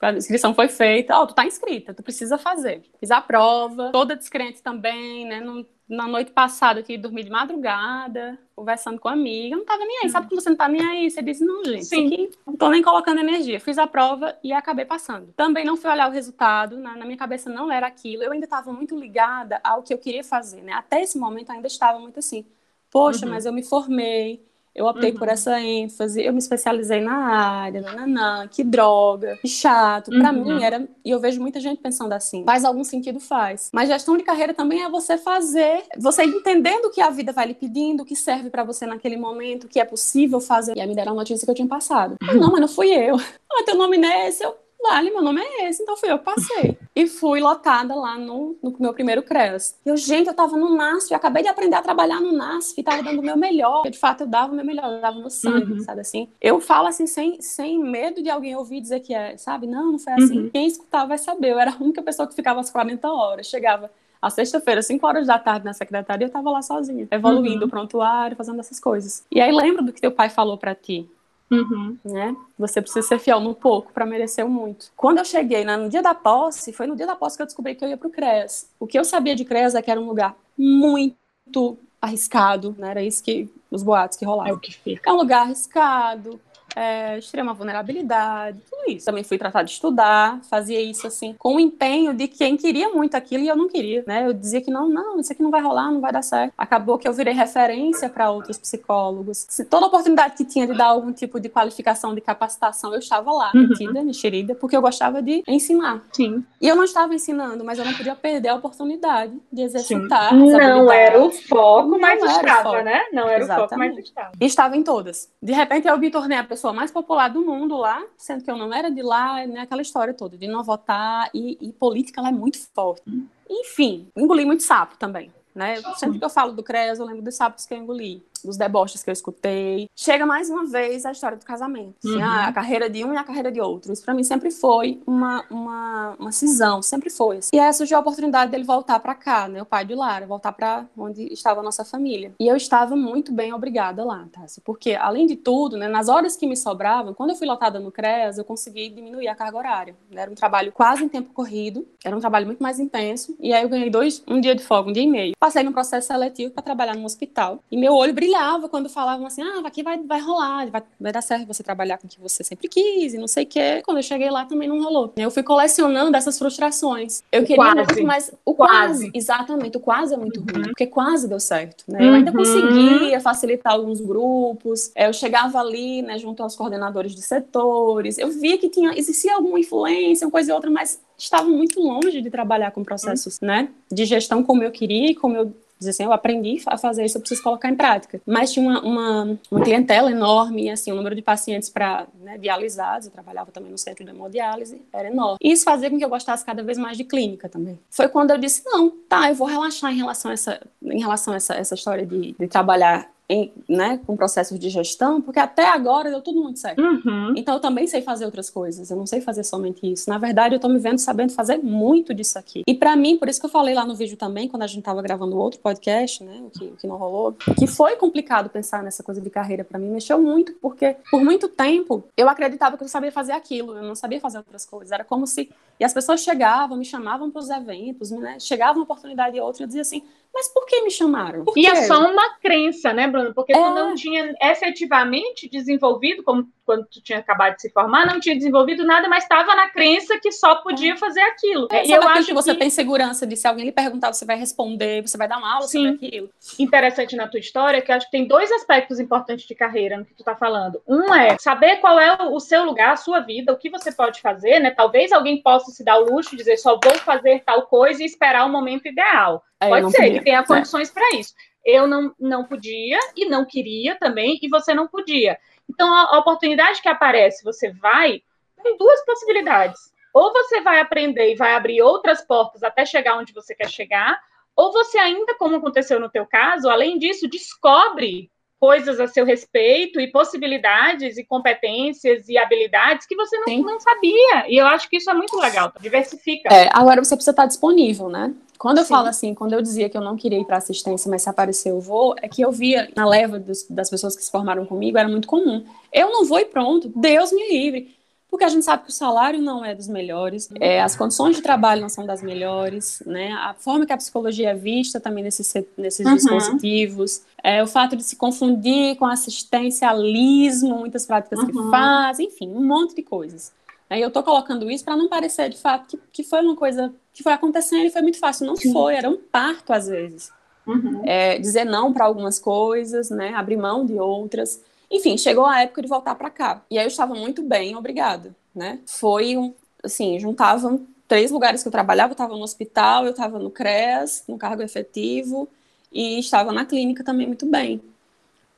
[0.00, 2.82] a inscrição foi feita, ó, oh, tu tá inscrita, tu precisa fazer.
[2.98, 5.42] Fiz a prova, toda descrente também, né?
[5.88, 10.08] Na noite passada aqui dormi de madrugada, conversando com a amiga, não tava nem aí.
[10.08, 11.10] Sabe quando você não tá nem aí?
[11.10, 12.06] Você disse, não, gente, Sim.
[12.06, 13.58] aqui não tô nem colocando energia.
[13.58, 15.32] Fiz a prova e acabei passando.
[15.36, 18.22] Também não fui olhar o resultado, na, na minha cabeça não era aquilo.
[18.22, 20.72] Eu ainda estava muito ligada ao que eu queria fazer, né?
[20.72, 22.46] Até esse momento ainda estava muito assim.
[22.90, 23.32] Poxa, uhum.
[23.32, 24.42] mas eu me formei,
[24.74, 25.18] eu optei uhum.
[25.18, 30.10] por essa ênfase, eu me especializei na área, nananã, que droga, que chato.
[30.10, 30.44] Para uhum.
[30.44, 33.68] mim era, e eu vejo muita gente pensando assim, faz algum sentido, faz.
[33.72, 37.46] Mas gestão de carreira também é você fazer, você entendendo o que a vida vai
[37.46, 40.76] lhe pedindo, o que serve para você naquele momento, o que é possível fazer.
[40.76, 42.16] E aí me deram a notícia que eu tinha passado.
[42.22, 43.16] Ah, não, mas não fui eu.
[43.52, 46.18] Ah, teu nome não é esse, eu Vale, meu nome é esse, então fui eu
[46.18, 46.78] que passei.
[46.96, 49.78] e fui lotada lá no, no meu primeiro CREAS.
[49.84, 52.74] E eu, gente, eu tava no NASF, eu acabei de aprender a trabalhar no NASF,
[52.78, 53.82] e tava dando o meu melhor.
[53.88, 55.80] de fato, eu dava o meu melhor, eu dava o meu sangue, uhum.
[55.80, 56.28] sabe assim?
[56.40, 59.66] Eu falo assim, sem, sem medo de alguém ouvir dizer que é, sabe?
[59.66, 60.40] Não, não foi assim.
[60.40, 60.50] Uhum.
[60.50, 61.50] Quem escutava vai saber.
[61.50, 63.46] Eu era a única pessoa que ficava às 40 horas.
[63.46, 67.66] Chegava a sexta-feira, 5 horas da tarde na secretaria, eu tava lá sozinha, evoluindo uhum.
[67.66, 69.24] o prontuário, fazendo essas coisas.
[69.30, 71.08] E aí lembra do que teu pai falou para ti?
[71.50, 71.98] Uhum.
[72.04, 72.36] Né?
[72.58, 74.92] Você precisa ser fiel no pouco para merecer o muito.
[74.96, 77.46] Quando eu cheguei né, no dia da posse, foi no dia da posse que eu
[77.46, 78.70] descobri que eu ia para o CREAS.
[78.78, 82.90] O que eu sabia de CREAS é que era um lugar muito arriscado, né?
[82.90, 84.52] Era isso que os boatos que rolavam.
[84.52, 85.10] É o que fica.
[85.10, 86.40] É um lugar arriscado,
[86.80, 89.04] é, extrema vulnerabilidade, tudo isso.
[89.04, 93.14] Também fui tratar de estudar, fazia isso assim, com o empenho de quem queria muito
[93.14, 94.26] aquilo e eu não queria, né?
[94.26, 96.54] Eu dizia que não, não, isso aqui não vai rolar, não vai dar certo.
[96.56, 99.44] Acabou que eu virei referência para outros psicólogos.
[99.50, 103.30] Se toda oportunidade que tinha de dar algum tipo de qualificação, de capacitação, eu estava
[103.30, 103.68] lá, uhum.
[103.68, 106.02] metida, mexerida, porque eu gostava de ensinar.
[106.12, 106.42] Sim.
[106.58, 110.34] E eu não estava ensinando, mas eu não podia perder a oportunidade de exercitar.
[110.34, 113.02] Não era o foco, mas estava, né?
[113.12, 113.64] Não era Exatamente.
[113.64, 114.32] o foco, mas estava.
[114.40, 115.28] E estava em todas.
[115.42, 118.50] De repente eu me tornei a pessoa pessoa mais popular do mundo lá, sendo que
[118.50, 122.20] eu não era de lá, né, aquela história toda de não votar e, e política
[122.20, 123.02] ela é muito forte.
[123.48, 125.30] Enfim, engoli muito sapo também.
[125.54, 125.82] Né?
[125.96, 129.02] Sempre que eu falo do CREAS, eu lembro dos sapos que eu engoli dos deboches
[129.02, 129.88] que eu escutei.
[129.96, 131.94] Chega mais uma vez a história do casamento.
[132.04, 132.22] Assim, uhum.
[132.22, 133.92] a carreira de um e a carreira de outro.
[133.92, 137.38] Isso pra mim sempre foi uma, uma, uma cisão, sempre foi.
[137.38, 137.50] Assim.
[137.54, 139.62] E aí surgiu a oportunidade dele voltar para cá, né?
[139.62, 142.32] O pai de Lara, voltar para onde estava a nossa família.
[142.38, 144.44] E eu estava muito bem obrigada lá, tá?
[144.64, 147.92] Porque, além de tudo, né, nas horas que me sobravam, quando eu fui lotada no
[147.92, 149.96] CREAS, eu consegui diminuir a carga horária.
[150.10, 150.22] Né?
[150.22, 153.36] Era um trabalho quase em tempo corrido, era um trabalho muito mais intenso.
[153.38, 155.34] E aí eu ganhei dois, um dia de folga, um dia e meio.
[155.38, 157.62] Passei no processo seletivo para trabalhar no hospital.
[157.70, 161.12] E meu olho brilhou brilhava quando falavam assim, ah, aqui vai, vai rolar, vai, vai
[161.12, 163.82] dar certo você trabalhar com o que você sempre quis e não sei o quê.
[163.84, 165.12] Quando eu cheguei lá também não rolou.
[165.16, 167.22] Eu fui colecionando essas frustrações.
[167.32, 167.76] Eu queria quase.
[167.76, 169.04] muito, mas o quase.
[169.04, 169.10] quase.
[169.14, 170.46] exatamente, o quase é muito uhum.
[170.54, 171.98] ruim, porque quase deu certo, né?
[172.00, 172.38] Eu ainda uhum.
[172.38, 178.56] conseguia facilitar alguns grupos, eu chegava ali, né, junto aos coordenadores de setores, eu via
[178.58, 182.70] que tinha, existia alguma influência, uma coisa e outra, mas estava muito longe de trabalhar
[182.70, 183.48] com processos, uhum.
[183.48, 187.04] né, de gestão como eu queria e como eu dizer assim, eu aprendi a fazer
[187.04, 188.20] isso, eu preciso colocar em prática.
[188.26, 193.06] Mas tinha uma, uma, uma clientela enorme, assim, o número de pacientes para né, dialisados,
[193.06, 195.38] eu trabalhava também no centro de hemodiálise, era enorme.
[195.40, 197.78] E isso fazia com que eu gostasse cada vez mais de clínica também.
[197.90, 201.32] Foi quando eu disse, não, tá, eu vou relaxar em relação a essa, em relação
[201.32, 205.68] a essa, essa história de, de trabalhar em, né, com processos de gestão, porque até
[205.68, 206.82] agora deu tudo muito certo.
[206.82, 207.32] Uhum.
[207.36, 210.10] Então eu também sei fazer outras coisas, eu não sei fazer somente isso.
[210.10, 212.64] Na verdade, eu tô me vendo sabendo fazer muito disso aqui.
[212.66, 214.82] E para mim, por isso que eu falei lá no vídeo também, quando a gente
[214.82, 219.04] tava gravando outro podcast, né, o que, que não rolou, que foi complicado pensar nessa
[219.04, 222.88] coisa de carreira para mim, mexeu muito, porque por muito tempo eu acreditava que eu
[222.88, 224.90] sabia fazer aquilo, eu não sabia fazer outras coisas.
[224.90, 225.48] Era como se.
[225.78, 229.62] E as pessoas chegavam, me chamavam para os eventos, né, chegava uma oportunidade e outra,
[229.62, 230.02] eu dizia assim
[230.32, 231.44] mas por que me chamaram?
[231.44, 233.34] Por e é só uma crença, né, Bruno?
[233.34, 233.56] Porque é.
[233.56, 238.36] tu não tinha efetivamente desenvolvido, como quando tu tinha acabado de se formar, não tinha
[238.36, 240.96] desenvolvido nada, mas estava na crença que só podia é.
[240.96, 241.66] fazer aquilo.
[241.72, 242.60] É, e eu acho que você que...
[242.60, 245.66] tem segurança de se alguém lhe perguntar, você vai responder, você vai dar uma aula
[245.66, 245.90] Sim.
[245.90, 246.30] sobre aquilo.
[246.60, 250.04] Interessante na tua história que eu acho que tem dois aspectos importantes de carreira no
[250.04, 250.80] que tu tá falando.
[250.86, 254.20] Um é saber qual é o seu lugar, a sua vida, o que você pode
[254.20, 254.70] fazer, né?
[254.70, 258.06] Talvez alguém possa se dar o luxo de dizer só vou fazer tal coisa e
[258.06, 259.42] esperar o momento ideal.
[259.58, 260.18] É, Pode ser podia.
[260.18, 260.92] que tenha condições é.
[260.92, 261.34] para isso.
[261.64, 265.36] Eu não, não podia e não queria também, e você não podia.
[265.70, 268.22] Então, a, oportunidade que aparece, você vai,
[268.62, 269.78] tem duas possibilidades.
[270.12, 274.20] Ou você vai aprender e vai abrir outras portas até chegar onde você quer chegar,
[274.56, 278.30] ou você ainda, como aconteceu no teu caso, além disso, descobre
[278.60, 284.48] coisas a seu respeito e possibilidades e competências e habilidades que você não, não sabia.
[284.48, 286.52] E eu acho que isso é muito legal, diversifica.
[286.52, 288.34] É, agora você precisa estar disponível, né?
[288.58, 288.90] Quando eu Sim.
[288.90, 291.70] falo assim, quando eu dizia que eu não queria ir para assistência, mas se aparecer
[291.70, 294.98] eu vou, é que eu via na leva dos, das pessoas que se formaram comigo,
[294.98, 295.64] era muito comum.
[295.90, 297.99] Eu não vou e pronto, Deus me livre
[298.30, 301.42] porque a gente sabe que o salário não é dos melhores, é, as condições de
[301.42, 303.32] trabalho não são das melhores, né?
[303.32, 306.14] A forma que a psicologia é vista também nesses, nesses uhum.
[306.14, 311.46] dispositivos, é, o fato de se confundir com assistencialismo, muitas práticas uhum.
[311.46, 313.52] que fazem, enfim, um monte de coisas.
[313.90, 316.94] Aí eu estou colocando isso para não parecer de fato que, que foi uma coisa
[317.12, 318.46] que foi acontecendo e foi muito fácil.
[318.46, 318.72] Não Sim.
[318.72, 320.30] foi, era um parto às vezes.
[320.66, 321.02] Uhum.
[321.04, 323.34] É, dizer não para algumas coisas, né?
[323.34, 324.60] Abrir mão de outras.
[324.90, 326.62] Enfim, chegou a época de voltar para cá.
[326.70, 328.80] E aí eu estava muito bem, obrigada, né?
[328.86, 333.38] Foi um, assim, juntavam três lugares que eu trabalhava, eu estava no hospital, eu estava
[333.38, 335.48] no CREAS, no cargo efetivo,
[335.92, 337.80] e estava na clínica também muito bem.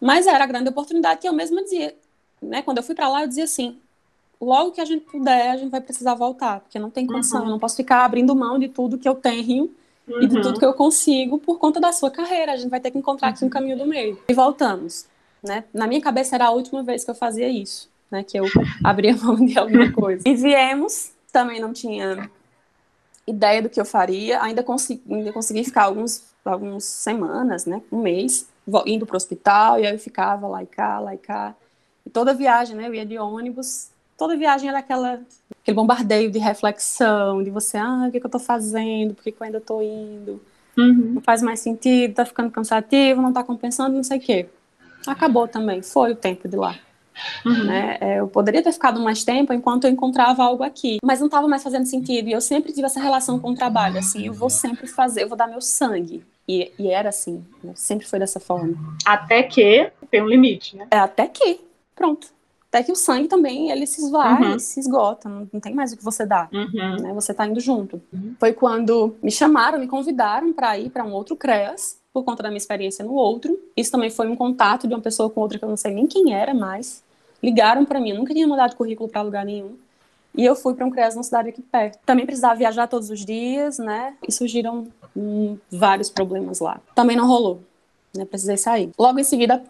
[0.01, 1.95] Mas era a grande oportunidade que eu mesma dizia,
[2.43, 2.61] né?
[2.63, 3.79] Quando eu fui para lá, eu dizia assim:
[4.41, 7.47] logo que a gente puder, a gente vai precisar voltar, porque não tem condição, uhum.
[7.47, 9.71] eu não posso ficar abrindo mão de tudo que eu tenho
[10.09, 10.23] uhum.
[10.23, 10.59] e de tudo uhum.
[10.59, 12.53] que eu consigo por conta da sua carreira.
[12.53, 13.51] A gente vai ter que encontrar aqui um uhum.
[13.51, 14.19] caminho do meio.
[14.29, 15.07] E voltamos
[15.43, 15.65] né?
[15.75, 18.23] Na minha cabeça era a última vez que eu fazia isso, né?
[18.23, 18.45] Que eu
[18.85, 20.23] abria mão de alguma coisa.
[20.27, 22.31] E viemos, também não tinha
[23.27, 27.83] ideia do que eu faria, ainda consegui, ainda consegui ficar alguns, algumas semanas, né?
[27.91, 28.49] Um mês,
[28.87, 31.55] indo para o hospital, e aí eu ficava lá e cá, lá e cá.
[32.07, 32.87] E toda viagem, né?
[32.87, 35.21] Eu ia de ônibus, toda viagem era aquela,
[35.63, 39.33] aquele bombardeio de reflexão, de você, ah, o que, que eu estou fazendo, por que,
[39.33, 40.41] que eu ainda estou indo,
[40.77, 41.13] uhum.
[41.15, 44.49] não faz mais sentido, tá ficando cansativo, não tá compensando, não sei o quê
[45.11, 46.77] acabou também, foi o tempo de lá.
[47.45, 47.65] Uhum.
[47.65, 47.99] Né?
[48.01, 51.47] É, eu poderia ter ficado mais tempo enquanto eu encontrava algo aqui, mas não estava
[51.47, 52.29] mais fazendo sentido.
[52.29, 55.29] E eu sempre tive essa relação com o trabalho, assim, eu vou sempre fazer, eu
[55.29, 56.25] vou dar meu sangue.
[56.49, 57.73] E, e era assim, né?
[57.77, 58.75] sempre foi dessa forma.
[59.05, 60.87] Até que tem um limite, né?
[60.91, 61.61] É, até que,
[61.95, 62.29] pronto.
[62.73, 64.59] Até que o sangue também, ele se esvai, uhum.
[64.59, 67.03] se esgota, não, não, tem mais o que você dá, uhum.
[67.03, 67.13] né?
[67.13, 68.01] Você está indo junto.
[68.11, 68.35] Uhum.
[68.41, 72.49] Foi quando me chamaram, me convidaram para ir para um outro CREAS, por conta da
[72.49, 73.59] minha experiência no outro.
[73.77, 76.07] Isso também foi um contato de uma pessoa com outra que eu não sei nem
[76.07, 77.05] quem era mais.
[77.43, 79.77] Ligaram para mim, eu nunca tinha mandado currículo para lugar nenhum.
[80.35, 81.99] E eu fui para um CREAS na cidade aqui perto.
[82.07, 84.15] Também precisava viajar todos os dias, né?
[84.27, 86.81] E surgiram hum, vários problemas lá.
[86.95, 87.61] Também não rolou,
[88.17, 88.25] né?
[88.25, 88.91] Precisei sair.
[88.99, 89.63] Logo em seguida,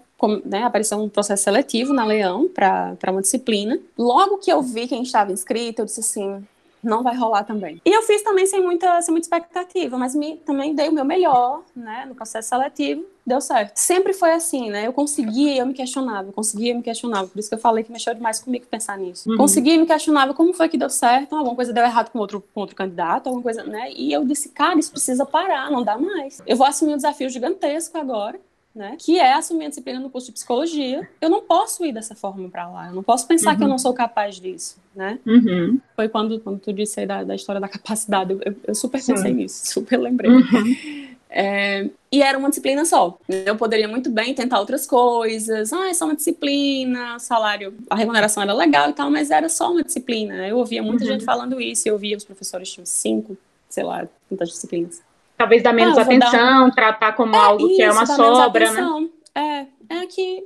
[0.44, 3.78] né, apareceu um processo seletivo na Leão para uma disciplina.
[3.96, 6.44] Logo que eu vi quem estava inscrito, eu disse assim:
[6.82, 7.80] não vai rolar também.
[7.84, 11.04] E eu fiz também sem muita, sem muita expectativa, mas me, também dei o meu
[11.04, 13.76] melhor, né, no processo seletivo, deu certo.
[13.76, 17.48] Sempre foi assim, né, eu conseguia eu me questionava, eu conseguia me questionava, por isso
[17.48, 19.30] que eu falei que mexeu demais comigo pensar nisso.
[19.30, 19.36] Uhum.
[19.36, 22.42] Conseguia e me questionava como foi que deu certo, alguma coisa deu errado com outro,
[22.52, 25.96] com outro candidato, alguma coisa, né, e eu disse, cara, isso precisa parar, não dá
[25.96, 26.42] mais.
[26.46, 28.40] Eu vou assumir um desafio gigantesco agora,
[28.74, 28.96] né?
[28.98, 31.06] Que é assumir a disciplina no curso de psicologia.
[31.20, 32.88] Eu não posso ir dessa forma para lá.
[32.88, 33.56] Eu não posso pensar uhum.
[33.56, 33.72] que eu uhum.
[33.72, 35.18] não sou capaz disso, né?
[35.26, 35.78] Uhum.
[35.94, 38.32] Foi quando, quando tu disse aí da, da história da capacidade.
[38.32, 39.14] Eu, eu super Sim.
[39.14, 40.30] pensei nisso, super lembrei.
[40.30, 41.12] Uhum.
[41.28, 43.18] É, e era uma disciplina só.
[43.28, 45.72] Eu poderia muito bem tentar outras coisas.
[45.72, 49.48] Ah, é só uma disciplina, o salário, a remuneração era legal e tal, mas era
[49.48, 50.46] só uma disciplina.
[50.46, 51.10] Eu ouvia muita uhum.
[51.10, 53.36] gente falando isso, eu ouvia os professores tinham cinco,
[53.68, 55.02] sei lá, quantas disciplinas
[55.36, 56.70] talvez dar menos ah, atenção, um...
[56.70, 59.08] tratar como é, algo isso, que é uma sobra, né?
[59.34, 60.44] É, é que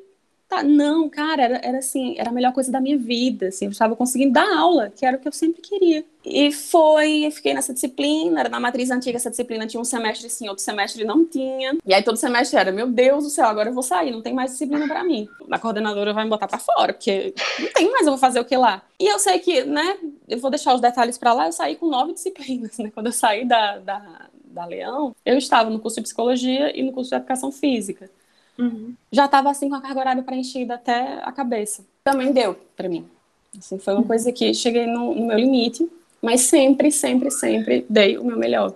[0.49, 3.71] tá, não, cara, era, era assim, era a melhor coisa da minha vida, assim, eu
[3.71, 6.05] estava conseguindo dar aula, que era o que eu sempre queria.
[6.25, 10.29] E foi, eu fiquei nessa disciplina, era na matriz antiga, essa disciplina tinha um semestre
[10.31, 11.77] sim, outro semestre não tinha.
[11.85, 14.35] E aí todo semestre era, meu Deus do céu, agora eu vou sair, não tem
[14.35, 15.29] mais disciplina para mim.
[15.51, 18.45] A coordenadora vai me botar para fora, porque não tem mais, eu vou fazer o
[18.45, 18.83] que lá.
[18.99, 21.89] E eu sei que, né, eu vou deixar os detalhes para lá, eu saí com
[21.89, 26.03] nove disciplinas, né, quando eu saí da, da da Leão, eu estava no curso de
[26.03, 28.11] psicologia e no curso de educação física.
[28.59, 28.95] Uhum.
[29.13, 31.85] Já estava assim com a carga horária preenchida até a cabeça.
[32.03, 33.07] Também deu para mim.
[33.57, 34.07] Assim, foi uma uhum.
[34.07, 35.89] coisa que cheguei no, no, meu limite,
[36.23, 38.75] mas sempre, sempre, sempre dei o meu melhor.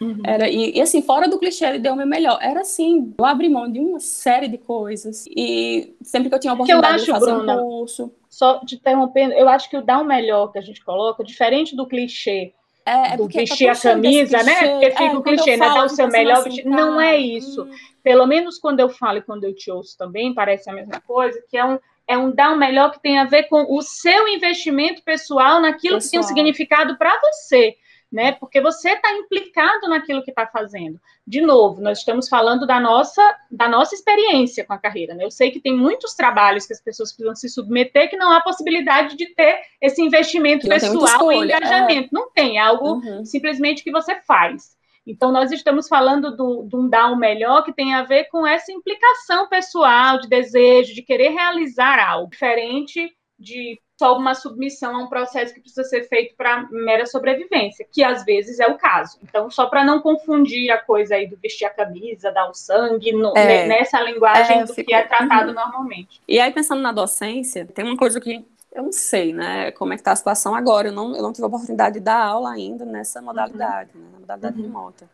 [0.00, 0.20] Uhum.
[0.24, 2.38] Era, e, e, assim, fora do clichê, deu o meu melhor.
[2.42, 5.26] Era assim, eu abri mão de uma série de coisas.
[5.28, 8.12] E sempre que eu tinha a oportunidade acho, de fazer Bruna, um curso.
[8.28, 11.76] Só te interrompendo, eu acho que o dar o melhor que a gente coloca, diferente
[11.76, 12.52] do clichê,
[12.86, 14.68] é, é do vestir a camisa, né?
[14.70, 15.68] Porque fica é, o clichê, né?
[15.68, 16.70] Dar o seu melhor assim, vestido.
[16.70, 17.64] Não é isso.
[17.64, 17.70] Hum.
[18.02, 21.40] Pelo menos quando eu falo e quando eu te ouço também, parece a mesma coisa,
[21.48, 21.78] que é um,
[22.08, 25.96] é um dar o melhor que tem a ver com o seu investimento pessoal naquilo
[25.96, 26.00] pessoal.
[26.00, 27.76] que tem um significado para você.
[28.12, 28.32] Né?
[28.32, 31.00] Porque você está implicado naquilo que está fazendo.
[31.26, 35.24] De novo, nós estamos falando da nossa, da nossa experiência com a carreira, né?
[35.24, 38.40] Eu sei que tem muitos trabalhos que as pessoas precisam se submeter que não há
[38.42, 42.06] possibilidade de ter esse investimento pessoal e engajamento.
[42.06, 42.08] É.
[42.12, 43.24] Não tem, é algo uhum.
[43.24, 44.76] simplesmente que você faz.
[45.06, 48.46] Então, nós estamos falando do, de um dar o melhor que tem a ver com
[48.46, 54.98] essa implicação pessoal, de desejo, de querer realizar algo diferente de só uma submissão a
[54.98, 59.16] um processo que precisa ser feito para mera sobrevivência, que às vezes é o caso.
[59.22, 63.12] Então, só para não confundir a coisa aí do vestir a camisa, dar o sangue,
[63.12, 64.88] no, é, nessa linguagem é, do fico...
[64.88, 65.54] que é tratado uhum.
[65.54, 66.20] normalmente.
[66.26, 69.96] E aí, pensando na docência, tem uma coisa que eu não sei, né, como é
[69.96, 70.88] que está a situação agora.
[70.88, 74.00] Eu não, eu não tive a oportunidade de dar aula ainda nessa modalidade, uhum.
[74.00, 74.62] né, na modalidade uhum.
[74.64, 75.08] remota.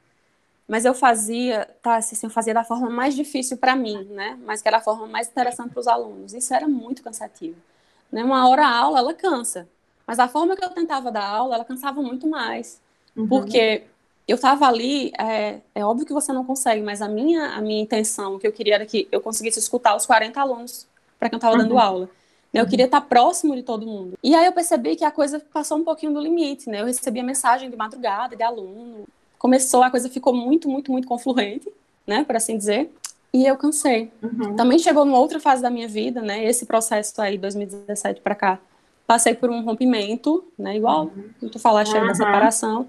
[0.66, 4.62] Mas eu fazia, tá, assim, eu fazia da forma mais difícil para mim, né, mas
[4.62, 6.32] que era a forma mais interessante para os alunos.
[6.32, 7.56] Isso era muito cansativo.
[8.10, 9.68] Né, uma hora a aula, ela cansa.
[10.06, 12.80] Mas a forma que eu tentava dar aula, ela cansava muito mais.
[13.14, 13.28] Uhum.
[13.28, 13.82] Porque
[14.26, 17.82] eu estava ali, é, é, óbvio que você não consegue, mas a minha, a minha
[17.82, 20.86] intenção, o que eu queria era que eu conseguisse escutar os 40 alunos
[21.18, 21.80] para quem eu estava dando uhum.
[21.80, 22.10] aula.
[22.52, 24.18] Eu queria estar próximo de todo mundo.
[24.22, 26.80] E aí eu percebi que a coisa passou um pouquinho do limite, né?
[26.80, 29.04] Eu recebia mensagem de madrugada de aluno.
[29.38, 31.70] Começou, a coisa ficou muito, muito, muito confluente,
[32.06, 32.24] né?
[32.24, 32.90] Por assim dizer.
[33.32, 34.10] E eu cansei.
[34.22, 34.56] Uhum.
[34.56, 36.44] Também chegou numa outra fase da minha vida, né?
[36.44, 38.58] Esse processo aí, 2017 para cá.
[39.06, 40.76] Passei por um rompimento, né?
[40.76, 41.10] Igual
[41.42, 41.48] uhum.
[41.48, 42.06] tu falaste uhum.
[42.06, 42.88] da separação.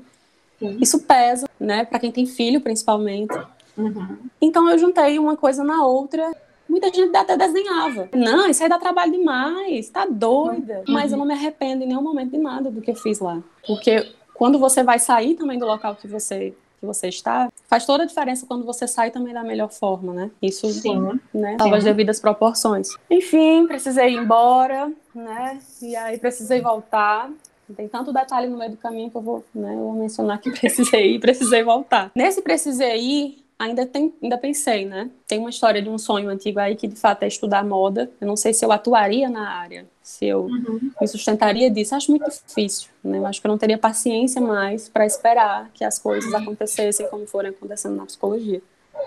[0.79, 1.85] Isso pesa, né?
[1.85, 3.37] Para quem tem filho, principalmente.
[3.77, 4.17] Uhum.
[4.41, 6.35] Então eu juntei uma coisa na outra
[6.69, 8.07] Muita gente até desenhava.
[8.13, 10.83] Não, isso aí dá trabalho demais, tá doida.
[10.87, 10.93] Uhum.
[10.93, 13.41] Mas eu não me arrependo em nenhum momento de nada do que eu fiz lá.
[13.65, 18.03] Porque quando você vai sair também do local que você que você está, faz toda
[18.03, 20.31] a diferença quando você sai também da melhor forma, né?
[20.41, 21.19] Isso, Sim.
[21.33, 21.57] né?
[21.59, 22.89] Salva as devidas proporções.
[23.09, 25.59] Enfim, precisei ir embora, né?
[25.81, 27.29] E aí precisei voltar.
[27.75, 30.49] Tem tanto detalhe no meio do caminho que eu vou, né, eu vou mencionar que
[30.59, 32.11] precisei ir, precisei voltar.
[32.15, 35.11] Nesse precisei ir, ainda, tem, ainda pensei, né?
[35.27, 38.09] Tem uma história de um sonho antigo aí que de fato é estudar moda.
[38.21, 40.91] Eu não sei se eu atuaria na área, se eu uhum.
[40.99, 41.93] me sustentaria disso.
[41.93, 43.17] Acho muito difícil, né?
[43.17, 47.27] Eu acho que eu não teria paciência mais para esperar que as coisas acontecessem como
[47.27, 48.61] forem acontecendo na psicologia.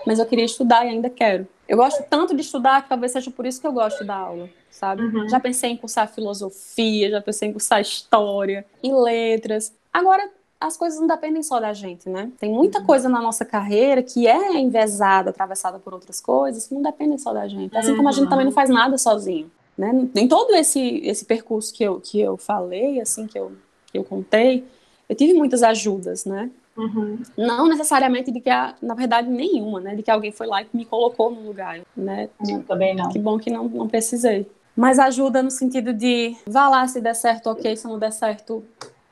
[0.05, 1.47] Mas eu queria estudar e ainda quero.
[1.67, 4.49] Eu gosto tanto de estudar que talvez seja por isso que eu gosto da aula,
[4.69, 5.01] sabe?
[5.01, 5.29] Uhum.
[5.29, 9.73] Já pensei em cursar filosofia, já pensei em cursar história, em letras.
[9.91, 10.29] Agora,
[10.63, 12.31] as coisas não dependem só da gente, né?
[12.39, 12.85] Tem muita uhum.
[12.85, 17.33] coisa na nossa carreira que é envezada, atravessada por outras coisas, que não dependem só
[17.33, 17.75] da gente.
[17.75, 19.91] Assim como a gente também não faz nada sozinho, né?
[20.15, 23.51] Em todo esse, esse percurso que eu, que eu falei, assim, que eu,
[23.91, 24.65] que eu contei,
[25.09, 26.49] eu tive muitas ajudas, né?
[26.77, 27.19] Uhum.
[27.37, 29.95] Não necessariamente de que, a, na verdade, nenhuma, né?
[29.95, 32.29] De que alguém foi lá e me colocou no lugar, né?
[32.47, 33.09] Eu também não.
[33.09, 34.49] Que bom que não, não precisei.
[34.75, 38.63] Mas ajuda no sentido de, vá lá, se der certo, ok, se não der certo,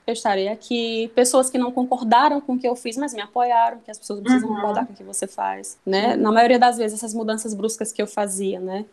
[0.06, 1.12] eu estarei aqui.
[1.16, 4.20] Pessoas que não concordaram com o que eu fiz, mas me apoiaram, que as pessoas
[4.22, 4.56] precisam uhum.
[4.56, 6.16] concordar com o que você faz, né?
[6.16, 8.86] Na maioria das vezes, essas mudanças bruscas que eu fazia, né?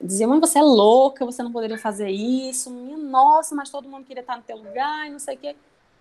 [0.00, 2.70] Diziam, mãe, você é louca, você não poderia fazer isso.
[2.70, 5.54] Minha nossa, mas todo mundo queria estar no teu lugar e não sei o quê.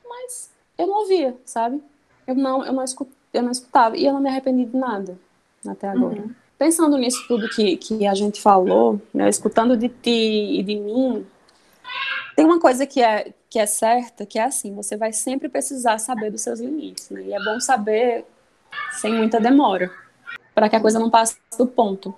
[0.07, 1.81] Mas eu não ouvia, sabe?
[2.25, 3.97] Eu não, eu não, escut, eu não escutava.
[3.97, 5.17] E eu não me arrependi de nada
[5.67, 6.21] até agora.
[6.21, 6.33] Uhum.
[6.57, 11.25] Pensando nisso tudo que, que a gente falou, né, escutando de ti e de mim,
[12.35, 15.97] tem uma coisa que é, que é certa, que é assim, você vai sempre precisar
[15.97, 17.21] saber dos seus limites, né?
[17.21, 18.25] E é bom saber
[18.91, 19.91] sem muita demora,
[20.53, 22.15] para que a coisa não passe do ponto.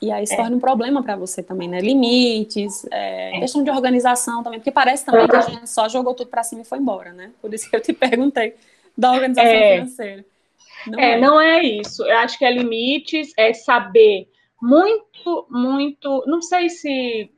[0.00, 0.36] E aí se é.
[0.36, 1.80] torna um problema para você também, né?
[1.80, 3.40] Limites, é, é.
[3.40, 6.62] questão de organização também, porque parece também que a gente só jogou tudo para cima
[6.62, 7.30] e foi embora, né?
[7.40, 8.56] Por isso que eu te perguntei
[8.98, 9.74] da organização é.
[9.76, 10.24] financeira.
[10.86, 12.04] Não é, é, não é isso.
[12.04, 14.28] Eu acho que é limites, é saber
[14.60, 16.24] muito, muito.
[16.26, 17.30] Não sei se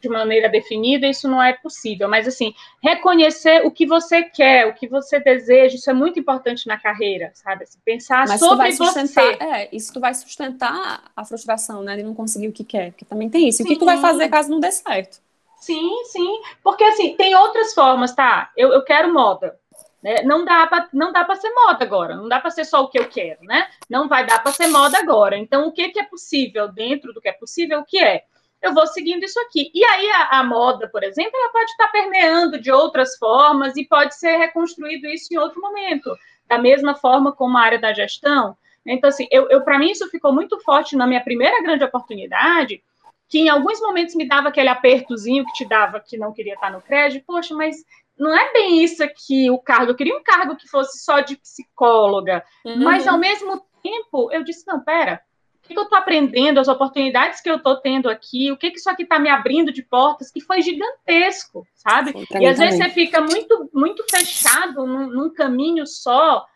[0.00, 2.08] de maneira definida, isso não é possível.
[2.08, 6.66] Mas, assim, reconhecer o que você quer, o que você deseja, isso é muito importante
[6.66, 7.64] na carreira, sabe?
[7.64, 9.20] Assim, pensar Mas sobre você.
[9.40, 11.96] É, isso tu vai sustentar a frustração, né?
[11.96, 12.92] De não conseguir o que quer.
[12.92, 13.58] Porque também tem isso.
[13.58, 13.64] Sim.
[13.64, 15.20] O que tu vai fazer caso não dê certo?
[15.60, 16.40] Sim, sim.
[16.62, 18.50] Porque, assim, tem outras formas, tá?
[18.56, 19.58] Eu, eu quero moda.
[20.02, 20.22] Né?
[20.22, 22.88] Não dá para não dá para ser moda agora, não dá para ser só o
[22.88, 23.66] que eu quero, né?
[23.90, 25.36] Não vai dar para ser moda agora.
[25.36, 28.22] Então, o que, que é possível dentro do que é possível, o que é?
[28.66, 29.70] Eu vou seguindo isso aqui.
[29.74, 33.86] E aí a, a, moda, por exemplo, ela pode estar permeando de outras formas e
[33.86, 36.16] pode ser reconstruído isso em outro momento,
[36.48, 38.56] da mesma forma como a área da gestão.
[38.86, 42.82] Então, assim, eu, eu para mim isso ficou muito forte na minha primeira grande oportunidade,
[43.28, 46.70] que em alguns momentos me dava aquele apertozinho que te dava que não queria estar
[46.70, 47.76] no crédito, poxa, mas
[48.16, 51.36] não é bem isso aqui o cargo, eu queria um cargo que fosse só de
[51.36, 52.84] psicóloga, uhum.
[52.84, 55.20] mas ao mesmo tempo eu disse, não, pera,
[55.66, 58.78] o que eu estou aprendendo, as oportunidades que eu estou tendo aqui, o que, que
[58.78, 62.14] isso aqui está me abrindo de portas, que foi gigantesco, sabe?
[62.40, 66.46] e às vezes você fica muito, muito fechado num, num, caminho só,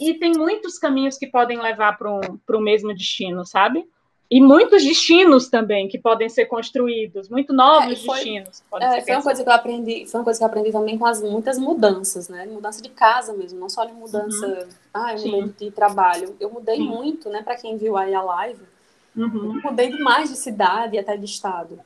[0.00, 3.84] e tem muitos caminhos que podem levar para o mesmo destino, sabe?
[4.28, 8.62] E muitos destinos também que podem ser construídos, muito novos é, foi, destinos.
[8.80, 11.06] É, foi uma coisa que eu aprendi, foi uma coisa que eu aprendi também com
[11.06, 12.44] as muitas mudanças, né?
[12.46, 14.68] Mudança de casa mesmo, não só de mudança, uhum.
[14.92, 16.34] ah, eu mudei de trabalho.
[16.40, 16.88] Eu mudei Sim.
[16.88, 17.42] muito, né?
[17.42, 18.64] Para quem viu aí a live,
[19.16, 19.60] uhum.
[19.62, 21.78] eu mudei demais de cidade e até de estado.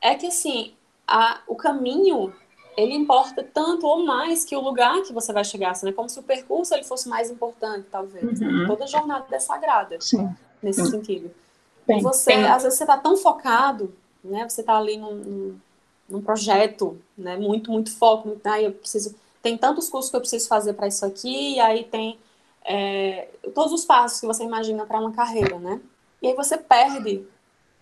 [0.00, 0.72] É que assim,
[1.08, 2.32] a, o caminho
[2.76, 5.92] ele importa tanto ou mais que o lugar que você vai chegar, assim, né?
[5.92, 8.38] Como se o percurso ele fosse mais importante, talvez.
[8.38, 8.46] Né?
[8.46, 8.58] Uhum.
[8.58, 8.66] Né?
[8.68, 10.32] Toda jornada é sagrada Sim.
[10.62, 10.90] nesse Sim.
[10.92, 11.30] sentido.
[11.86, 12.46] Tem, você, tem.
[12.46, 14.48] às vezes, você está tão focado, né?
[14.48, 15.58] Você está ali num,
[16.08, 17.36] num, projeto, né?
[17.36, 18.36] Muito, muito foco.
[18.44, 19.14] Ah, eu preciso.
[19.42, 22.18] Tem tantos cursos que eu preciso fazer para isso aqui, e aí tem
[22.64, 25.80] é, todos os passos que você imagina para uma carreira, né?
[26.20, 27.26] E aí você perde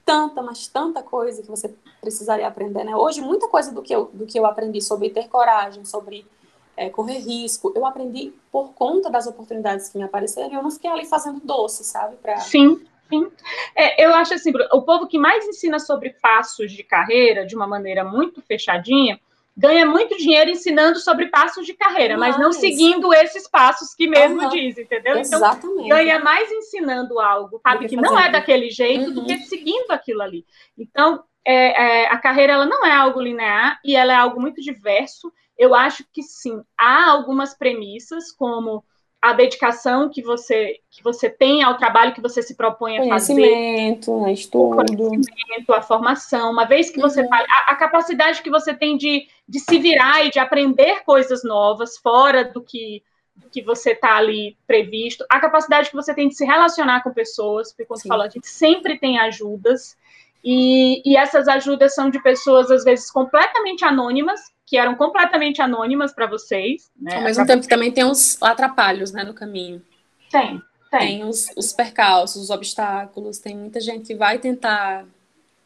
[0.04, 2.96] tanta, mas tanta coisa que você precisaria aprender, né?
[2.96, 6.24] Hoje, muita coisa do que eu, do que eu aprendi sobre ter coragem, sobre
[6.78, 10.70] é, correr risco, eu aprendi por conta das oportunidades que me apareceram e eu não
[10.70, 12.16] fiquei ali fazendo doce, sabe?
[12.16, 12.38] Pra...
[12.38, 12.80] Sim.
[13.08, 13.30] Sim.
[13.74, 17.66] É, eu acho assim, o povo que mais ensina sobre passos de carreira de uma
[17.66, 19.18] maneira muito fechadinha
[19.58, 24.06] ganha muito dinheiro ensinando sobre passos de carreira, mas, mas não seguindo esses passos que
[24.06, 24.48] mesmo uhum.
[24.50, 25.18] diz, entendeu?
[25.18, 25.86] Então, Exatamente.
[25.86, 29.14] Então, ganha mais ensinando algo, sabe, que não é daquele jeito, uhum.
[29.14, 29.40] do que uhum.
[29.40, 30.46] seguindo aquilo ali.
[30.78, 34.60] Então, é, é, a carreira ela não é algo linear e ela é algo muito
[34.60, 35.32] diverso.
[35.58, 38.84] Eu acho que sim, há algumas premissas, como
[39.20, 44.12] a dedicação que você que você tem ao trabalho que você se propõe a conhecimento,
[44.12, 47.28] fazer, né, estudo, o conhecimento, a formação, uma vez que você uhum.
[47.28, 51.42] fale, a, a, capacidade que você tem de, de se virar e de aprender coisas
[51.42, 53.02] novas fora do que
[53.34, 57.12] do que você está ali previsto, a capacidade que você tem de se relacionar com
[57.12, 59.96] pessoas, porque quando você fala, a gente sempre tem ajudas,
[60.42, 66.12] e, e essas ajudas são de pessoas, às vezes, completamente anônimas, que eram completamente anônimas
[66.12, 66.90] para vocês.
[67.00, 67.16] Né?
[67.16, 69.82] Ao mesmo tempo que também tem os atrapalhos né, no caminho.
[70.30, 71.00] Tem, tem.
[71.00, 75.06] Tem os, os percalços, os obstáculos, tem muita gente que vai tentar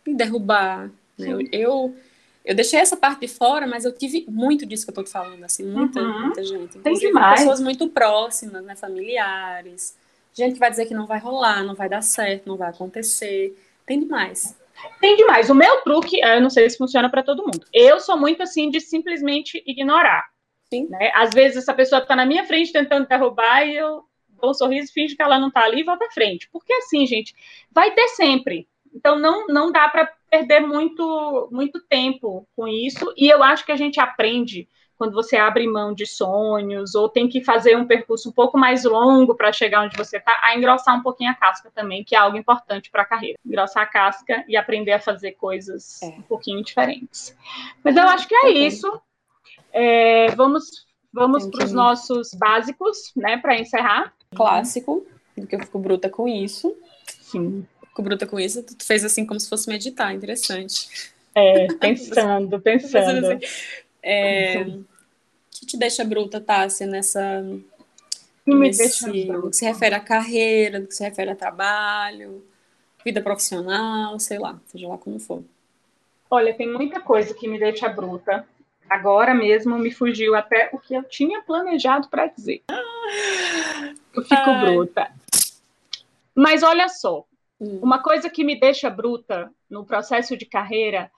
[0.06, 0.88] me derrubar.
[1.18, 1.32] Né?
[1.32, 1.96] Eu, eu,
[2.44, 5.10] eu, deixei essa parte de fora, mas eu tive muito disso que eu estou te
[5.10, 6.20] falando, assim, muita, uhum.
[6.26, 6.78] muita gente.
[6.78, 7.40] Tem demais.
[7.40, 9.96] pessoas muito próximas, né, familiares.
[10.32, 13.58] Gente que vai dizer que não vai rolar, não vai dar certo, não vai acontecer.
[13.84, 14.56] Tem demais.
[15.00, 15.50] Tem demais.
[15.50, 17.66] O meu truque, eu não sei se funciona para todo mundo.
[17.72, 20.24] Eu sou muito assim de simplesmente ignorar.
[20.70, 20.88] Sim.
[20.88, 21.10] Né?
[21.14, 24.02] Às vezes essa pessoa está na minha frente tentando derrubar e eu
[24.40, 26.48] dou um sorriso, finge que ela não está ali e vou para frente.
[26.50, 27.34] Porque assim, gente,
[27.70, 28.66] vai ter sempre.
[28.94, 33.12] Então não, não dá para perder muito, muito tempo com isso.
[33.16, 34.68] E eu acho que a gente aprende
[35.02, 38.84] quando você abre mão de sonhos, ou tem que fazer um percurso um pouco mais
[38.84, 42.18] longo para chegar onde você está, a engrossar um pouquinho a casca também, que é
[42.20, 43.36] algo importante para a carreira.
[43.44, 46.06] Engrossar a casca e aprender a fazer coisas é.
[46.06, 47.36] um pouquinho diferentes.
[47.82, 49.02] Mas eu acho que é isso.
[49.72, 54.14] É, vamos vamos para os nossos básicos, né, para encerrar.
[54.36, 56.76] Clássico, porque eu fico bruta com isso.
[57.08, 57.66] Sim.
[57.88, 58.62] Fico bruta com isso.
[58.62, 61.12] Tu fez assim como se fosse meditar, interessante.
[61.34, 63.40] É, pensando, pensando.
[64.00, 64.64] É,
[65.62, 67.44] que te deixa bruta, Tássia, nessa.
[68.44, 69.50] Que me nesse, deixa bruta.
[69.50, 72.44] que se refere à carreira, do que se refere a trabalho,
[73.04, 75.44] vida profissional, sei lá, seja lá como for.
[76.28, 78.44] Olha, tem muita coisa que me deixa bruta.
[78.90, 82.62] Agora mesmo me fugiu até o que eu tinha planejado para dizer.
[84.12, 84.64] Eu fico Ai.
[84.64, 85.12] bruta.
[86.34, 87.24] Mas olha só,
[87.60, 87.78] hum.
[87.80, 91.10] uma coisa que me deixa bruta no processo de carreira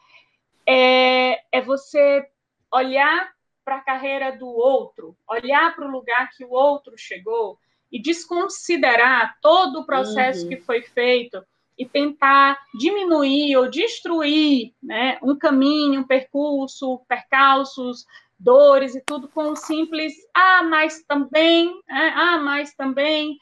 [0.66, 2.26] é, é você
[2.70, 3.34] olhar
[3.64, 7.58] para a carreira do outro, olhar para o lugar que o outro chegou
[7.90, 10.48] e desconsiderar todo o processo uhum.
[10.48, 11.44] que foi feito
[11.78, 18.06] e tentar diminuir ou destruir né, um caminho, um percurso, percalços,
[18.38, 23.38] dores e tudo com um simples ah, mas também, é, ah, mas também.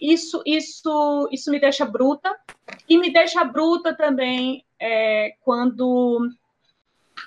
[0.00, 2.34] Isso, isso, isso me deixa bruta
[2.88, 6.30] e me deixa bruta também é, quando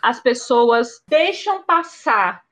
[0.01, 2.43] as pessoas deixam passar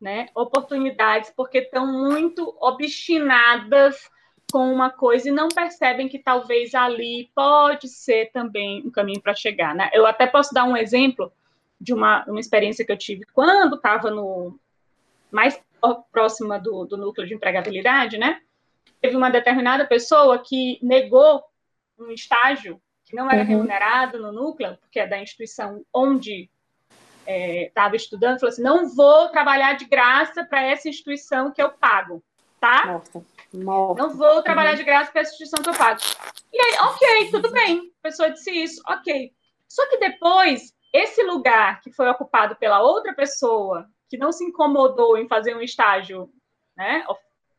[0.00, 4.08] né, oportunidades porque estão muito obstinadas
[4.50, 9.34] com uma coisa e não percebem que talvez ali pode ser também um caminho para
[9.34, 9.74] chegar.
[9.74, 9.90] Né?
[9.92, 11.32] Eu até posso dar um exemplo
[11.80, 14.58] de uma, uma experiência que eu tive quando estava no
[15.30, 15.60] mais
[16.10, 18.40] próxima do, do núcleo de empregabilidade, né?
[19.00, 21.44] Teve uma determinada pessoa que negou
[21.98, 23.48] um estágio que não era uhum.
[23.48, 26.50] remunerado no núcleo, porque é da instituição onde
[27.28, 31.70] estava é, estudando, falou assim: não vou trabalhar de graça para essa instituição que eu
[31.70, 32.22] pago,
[32.60, 32.86] tá?
[32.86, 33.22] Morta.
[33.52, 34.02] Morta.
[34.02, 34.76] Não vou trabalhar uhum.
[34.76, 36.00] de graça para essa instituição que eu pago.
[36.52, 37.92] E aí, ok, tudo bem.
[38.00, 39.32] A pessoa disse isso, ok.
[39.68, 45.18] Só que depois, esse lugar que foi ocupado pela outra pessoa, que não se incomodou
[45.18, 46.30] em fazer um estágio
[46.76, 47.04] né,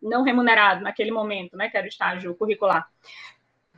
[0.01, 2.87] não remunerado naquele momento, né, que era o estágio curricular.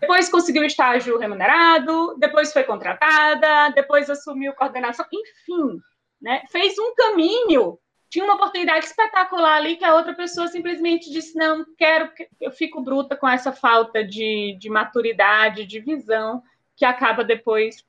[0.02, 5.80] Depois conseguiu estágio remunerado, depois foi contratada, depois assumiu coordenação, enfim,
[6.22, 7.78] né, fez um caminho.
[8.10, 12.82] Tinha uma oportunidade espetacular ali que a outra pessoa simplesmente disse: Não, quero, eu fico
[12.82, 16.44] bruta com essa falta de, de maturidade, de visão,
[16.76, 17.86] que acaba depois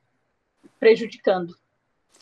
[0.79, 1.57] prejudicando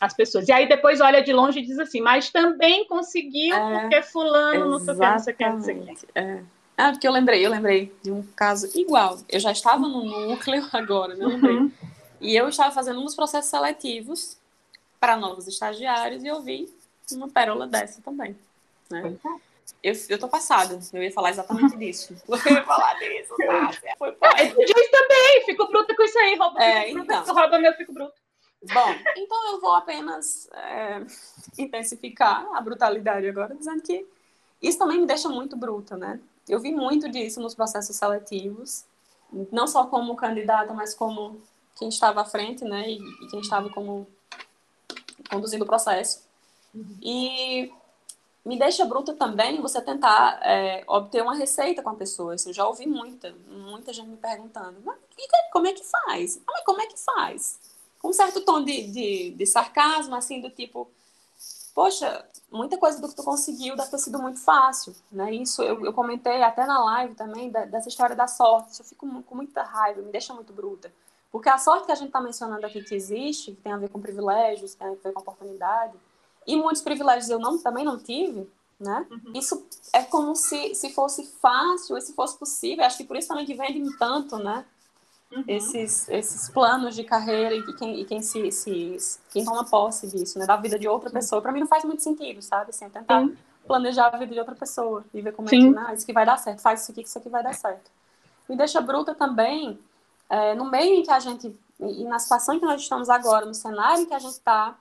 [0.01, 0.49] as pessoas.
[0.49, 4.71] E aí depois olha de longe e diz assim, mas também conseguiu é, porque fulano
[4.71, 6.07] não sei o que, não sei o que, não sei o que.
[6.15, 6.43] É.
[6.81, 9.19] Ah, porque eu lembrei, eu lembrei de um caso igual.
[9.29, 11.27] Eu já estava no núcleo agora, né?
[11.27, 11.71] Uhum.
[12.21, 14.39] E eu estava fazendo uns processos seletivos
[14.99, 16.73] para novos estagiários e eu vi
[17.13, 18.35] uma pérola dessa também.
[18.91, 19.15] Né?
[19.83, 22.15] Eu, eu tô passada, eu ia falar exatamente disso.
[22.29, 23.95] Eu ia falar disso, Tássia.
[23.99, 27.25] Foi é, também, fico bruta com isso aí, rouba, é, então.
[27.25, 28.15] rouba meu, fico bruta.
[28.63, 31.03] Bom, então eu vou apenas é,
[31.57, 34.07] intensificar a brutalidade agora, dizendo que
[34.61, 36.21] isso também me deixa muito bruta, né?
[36.49, 38.85] Eu vi muito disso nos processos seletivos,
[39.53, 41.41] não só como candidata, mas como
[41.77, 42.91] quem estava à frente, né?
[42.91, 44.07] E, e quem estava como
[45.31, 46.25] conduzindo o processo.
[47.03, 47.73] E
[48.45, 52.35] me deixa bruta também você tentar é, obter uma receita com a pessoa.
[52.47, 54.99] Eu já ouvi muita, muita gente me perguntando, mas
[55.53, 56.41] como é que faz?
[56.47, 57.59] Ah, mas como é que faz?
[58.01, 60.91] com um certo tom de, de, de, sarcasmo, assim, do tipo,
[61.81, 65.33] poxa, muita coisa do que tu conseguiu deve ter sido muito fácil, né?
[65.33, 68.73] Isso eu, eu comentei até na live também da, dessa história da sorte.
[68.73, 70.93] Isso eu fico com muita raiva, me deixa muito bruta.
[71.33, 73.89] Porque a sorte que a gente está mencionando aqui que existe, que tem a ver
[73.89, 75.95] com privilégios, tem a ver com oportunidade,
[76.47, 78.47] e muitos privilégios eu não, também não tive,
[78.79, 79.07] né?
[79.11, 79.33] Uhum.
[79.35, 82.85] Isso é como se, se fosse fácil, se fosse possível.
[82.85, 84.67] Acho que por isso também que vende tanto, né?
[85.33, 85.45] Uhum.
[85.47, 88.97] esses, esses planos de carreira e quem, e quem se, se,
[89.31, 90.47] quem toma posse disso, né?
[90.47, 92.71] Da vida de outra pessoa, para mim não faz muito sentido, sabe?
[92.71, 93.37] Assim, tentar Sim.
[93.67, 95.57] planejar a vida de outra pessoa e ver como Sim.
[95.57, 95.95] é que, né?
[95.95, 97.91] isso que vai dar certo, faz isso aqui que isso aqui vai dar certo.
[98.49, 99.79] Me deixa bruta também,
[100.29, 103.47] é, no meio em que a gente, e na situação em que nós estamos agora,
[103.47, 104.77] no cenário em que a gente está,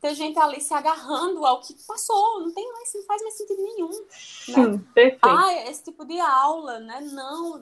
[0.00, 3.62] ter gente ali se agarrando ao que passou, não tem mais, não faz mais sentido
[3.62, 3.90] nenhum.
[3.90, 4.06] Né?
[4.10, 4.86] Sim,
[5.20, 7.00] Ah, esse tipo de aula, né?
[7.12, 7.60] Não,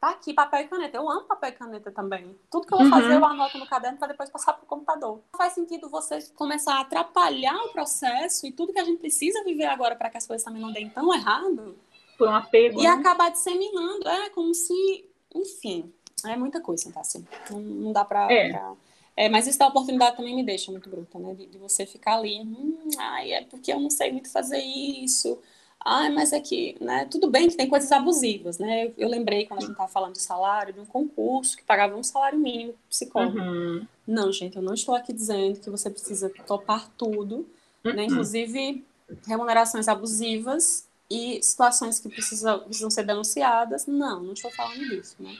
[0.00, 0.96] Tá aqui papel e caneta.
[0.96, 2.34] Eu amo papel e caneta também.
[2.50, 2.92] Tudo que eu vou uhum.
[2.92, 5.20] fazer, eu anoto no caderno para depois passar para o computador.
[5.30, 9.44] Não faz sentido você começar a atrapalhar o processo e tudo que a gente precisa
[9.44, 11.76] viver agora para que as coisas também não deem tão errado.
[12.16, 12.80] Por um apego.
[12.80, 12.88] E né?
[12.88, 14.08] acabar disseminando.
[14.08, 15.04] É como se.
[15.34, 15.92] Enfim.
[16.26, 17.26] É muita coisa, tá assim.
[17.50, 18.32] Não, não dá para.
[18.32, 18.52] É.
[18.52, 18.72] Pra...
[19.14, 21.34] É, mas isso da oportunidade também me deixa muito bruta, né?
[21.34, 25.38] De, de você ficar ali, hum, ai, é porque eu não sei muito fazer isso
[25.82, 28.86] ah, mas é que, né, tudo bem que tem coisas abusivas, né?
[28.86, 31.96] Eu, eu lembrei quando a gente estava falando de salário, de um concurso que pagava
[31.96, 33.38] um salário mínimo psicólogo.
[33.38, 33.86] Uhum.
[34.06, 37.48] Não, gente, eu não estou aqui dizendo que você precisa topar tudo,
[37.82, 37.90] né?
[37.90, 37.96] uhum.
[37.96, 38.04] né?
[38.04, 38.84] Inclusive
[39.26, 43.86] remunerações abusivas e situações que precisam, precisam ser denunciadas.
[43.86, 45.34] Não, não estou falando disso, né?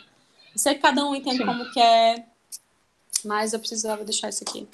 [0.52, 1.46] Eu sei que cada um entende Sim.
[1.46, 2.26] como quer,
[3.24, 4.66] mas eu precisava deixar isso aqui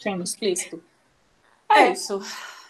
[0.00, 0.22] Sim.
[0.22, 0.82] explícito.
[1.68, 2.22] É, é isso.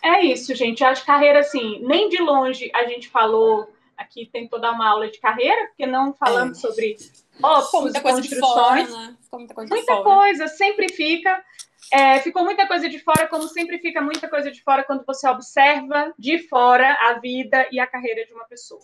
[0.02, 0.84] É isso, gente.
[0.84, 5.18] As carreiras, assim, nem de longe a gente falou aqui, tentou dar uma aula de
[5.18, 6.60] carreira, porque não falamos é.
[6.60, 6.96] sobre
[7.42, 8.88] óbvios e construções.
[8.90, 9.16] Fora, né?
[9.32, 11.44] muita coisa, muita coisa sempre fica.
[11.92, 15.26] É, ficou muita coisa de fora, como sempre fica muita coisa de fora quando você
[15.26, 18.82] observa de fora a vida e a carreira de uma pessoa.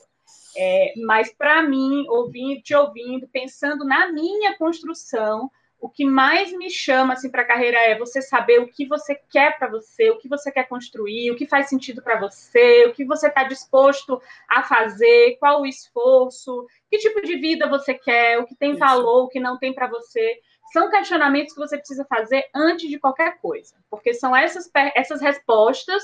[0.56, 5.50] É, mas para mim, ouvindo, te ouvindo, pensando na minha construção,
[5.84, 9.14] o que mais me chama assim para a carreira é você saber o que você
[9.30, 12.94] quer para você, o que você quer construir, o que faz sentido para você, o
[12.94, 14.18] que você está disposto
[14.48, 19.24] a fazer, qual o esforço, que tipo de vida você quer, o que tem valor,
[19.24, 20.40] o que não tem para você.
[20.72, 26.02] São questionamentos que você precisa fazer antes de qualquer coisa, porque são essas, essas respostas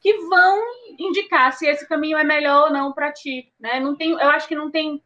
[0.00, 0.62] que vão
[1.00, 3.80] indicar se esse caminho é melhor ou não para ti, né?
[3.80, 5.02] Não tem, eu acho que não tem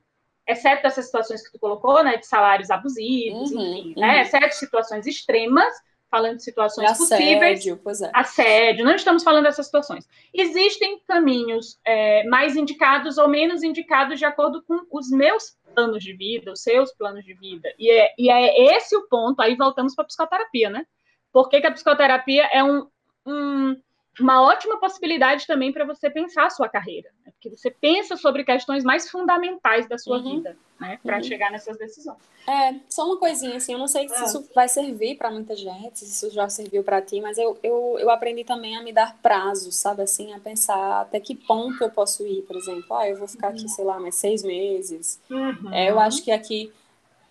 [0.50, 4.12] exceto essas situações que tu colocou, né, de salários abusivos, uhum, enfim, né, uhum.
[4.14, 5.72] né, exceto situações extremas,
[6.10, 7.80] falando de situações assédio, possíveis.
[7.84, 8.10] Pois é.
[8.12, 10.08] Assédio, não estamos falando dessas situações.
[10.34, 16.12] Existem caminhos é, mais indicados ou menos indicados de acordo com os meus planos de
[16.12, 17.72] vida, os seus planos de vida.
[17.78, 20.84] E é, e é esse o ponto, aí voltamos para a psicoterapia, né?
[21.32, 22.88] Por que, que a psicoterapia é um,
[23.24, 23.76] um
[24.18, 27.32] uma ótima possibilidade também para você pensar a sua carreira, né?
[27.32, 30.36] porque você pensa sobre questões mais fundamentais da sua uhum.
[30.36, 31.22] vida, né, para uhum.
[31.22, 32.18] chegar nessas decisões.
[32.46, 34.24] É, só uma coisinha assim, eu não sei se é.
[34.24, 37.96] isso vai servir para muita gente, se isso já serviu para ti, mas eu, eu,
[37.98, 41.90] eu aprendi também a me dar prazos, sabe assim, a pensar até que ponto eu
[41.90, 43.68] posso ir, por exemplo, ah, eu vou ficar aqui, uhum.
[43.68, 45.72] sei lá, mais seis meses, uhum.
[45.72, 46.70] é, eu acho que aqui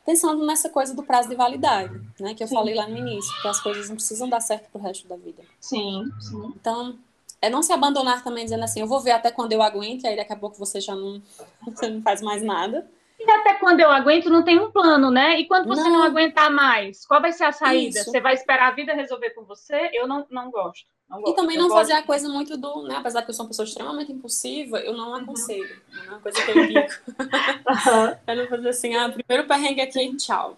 [0.10, 2.34] pensando nessa coisa do prazo de validade, né?
[2.34, 2.56] Que eu sim.
[2.56, 5.44] falei lá no início, que as coisas não precisam dar certo pro resto da vida.
[5.60, 6.52] Sim, sim.
[6.60, 6.98] Então,
[7.40, 10.08] é não se abandonar também dizendo assim, eu vou ver até quando eu aguento, e
[10.08, 11.22] aí daqui a pouco você já não,
[11.64, 12.90] você não faz mais nada.
[13.20, 15.40] E até quando eu aguento, não tem um plano, né?
[15.40, 18.00] E quando você não, não aguentar mais, qual vai ser a saída?
[18.00, 18.10] Isso.
[18.10, 19.92] Você vai esperar a vida resolver com você?
[19.94, 20.88] Eu não, não gosto.
[21.10, 21.34] Não gosto.
[21.34, 21.80] E também eu não gosto.
[21.82, 22.96] fazer a coisa muito do, né?
[22.98, 25.64] Apesar que eu sou uma pessoa extremamente impulsiva, eu não aconselho.
[25.64, 25.96] Uhum.
[25.98, 26.80] Não é uma coisa que eu digo.
[27.20, 28.16] Uhum.
[28.28, 30.58] eu não fazer assim, ah, primeiro perrengue aqui, tchau.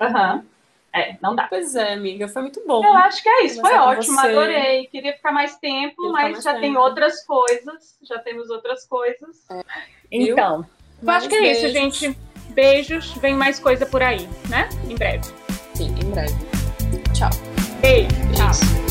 [0.00, 0.34] Aham.
[0.34, 0.44] Uhum.
[0.90, 1.46] É, não dá.
[1.48, 2.82] Pois é, amiga, foi muito bom.
[2.84, 4.86] Eu acho que é isso, foi ótimo, adorei.
[4.86, 6.62] Queria ficar mais tempo, Queria mas mais já tempo.
[6.62, 9.44] tem outras coisas, já temos outras coisas.
[9.50, 9.62] É.
[10.10, 10.66] Então,
[11.02, 11.62] eu acho que é beijos.
[11.64, 12.18] isso, gente.
[12.50, 14.68] Beijos, vem mais coisa por aí, né?
[14.88, 15.24] Em breve.
[15.74, 16.34] Sim, em breve.
[17.14, 17.30] Tchau.
[17.80, 18.87] Beijo, tchau.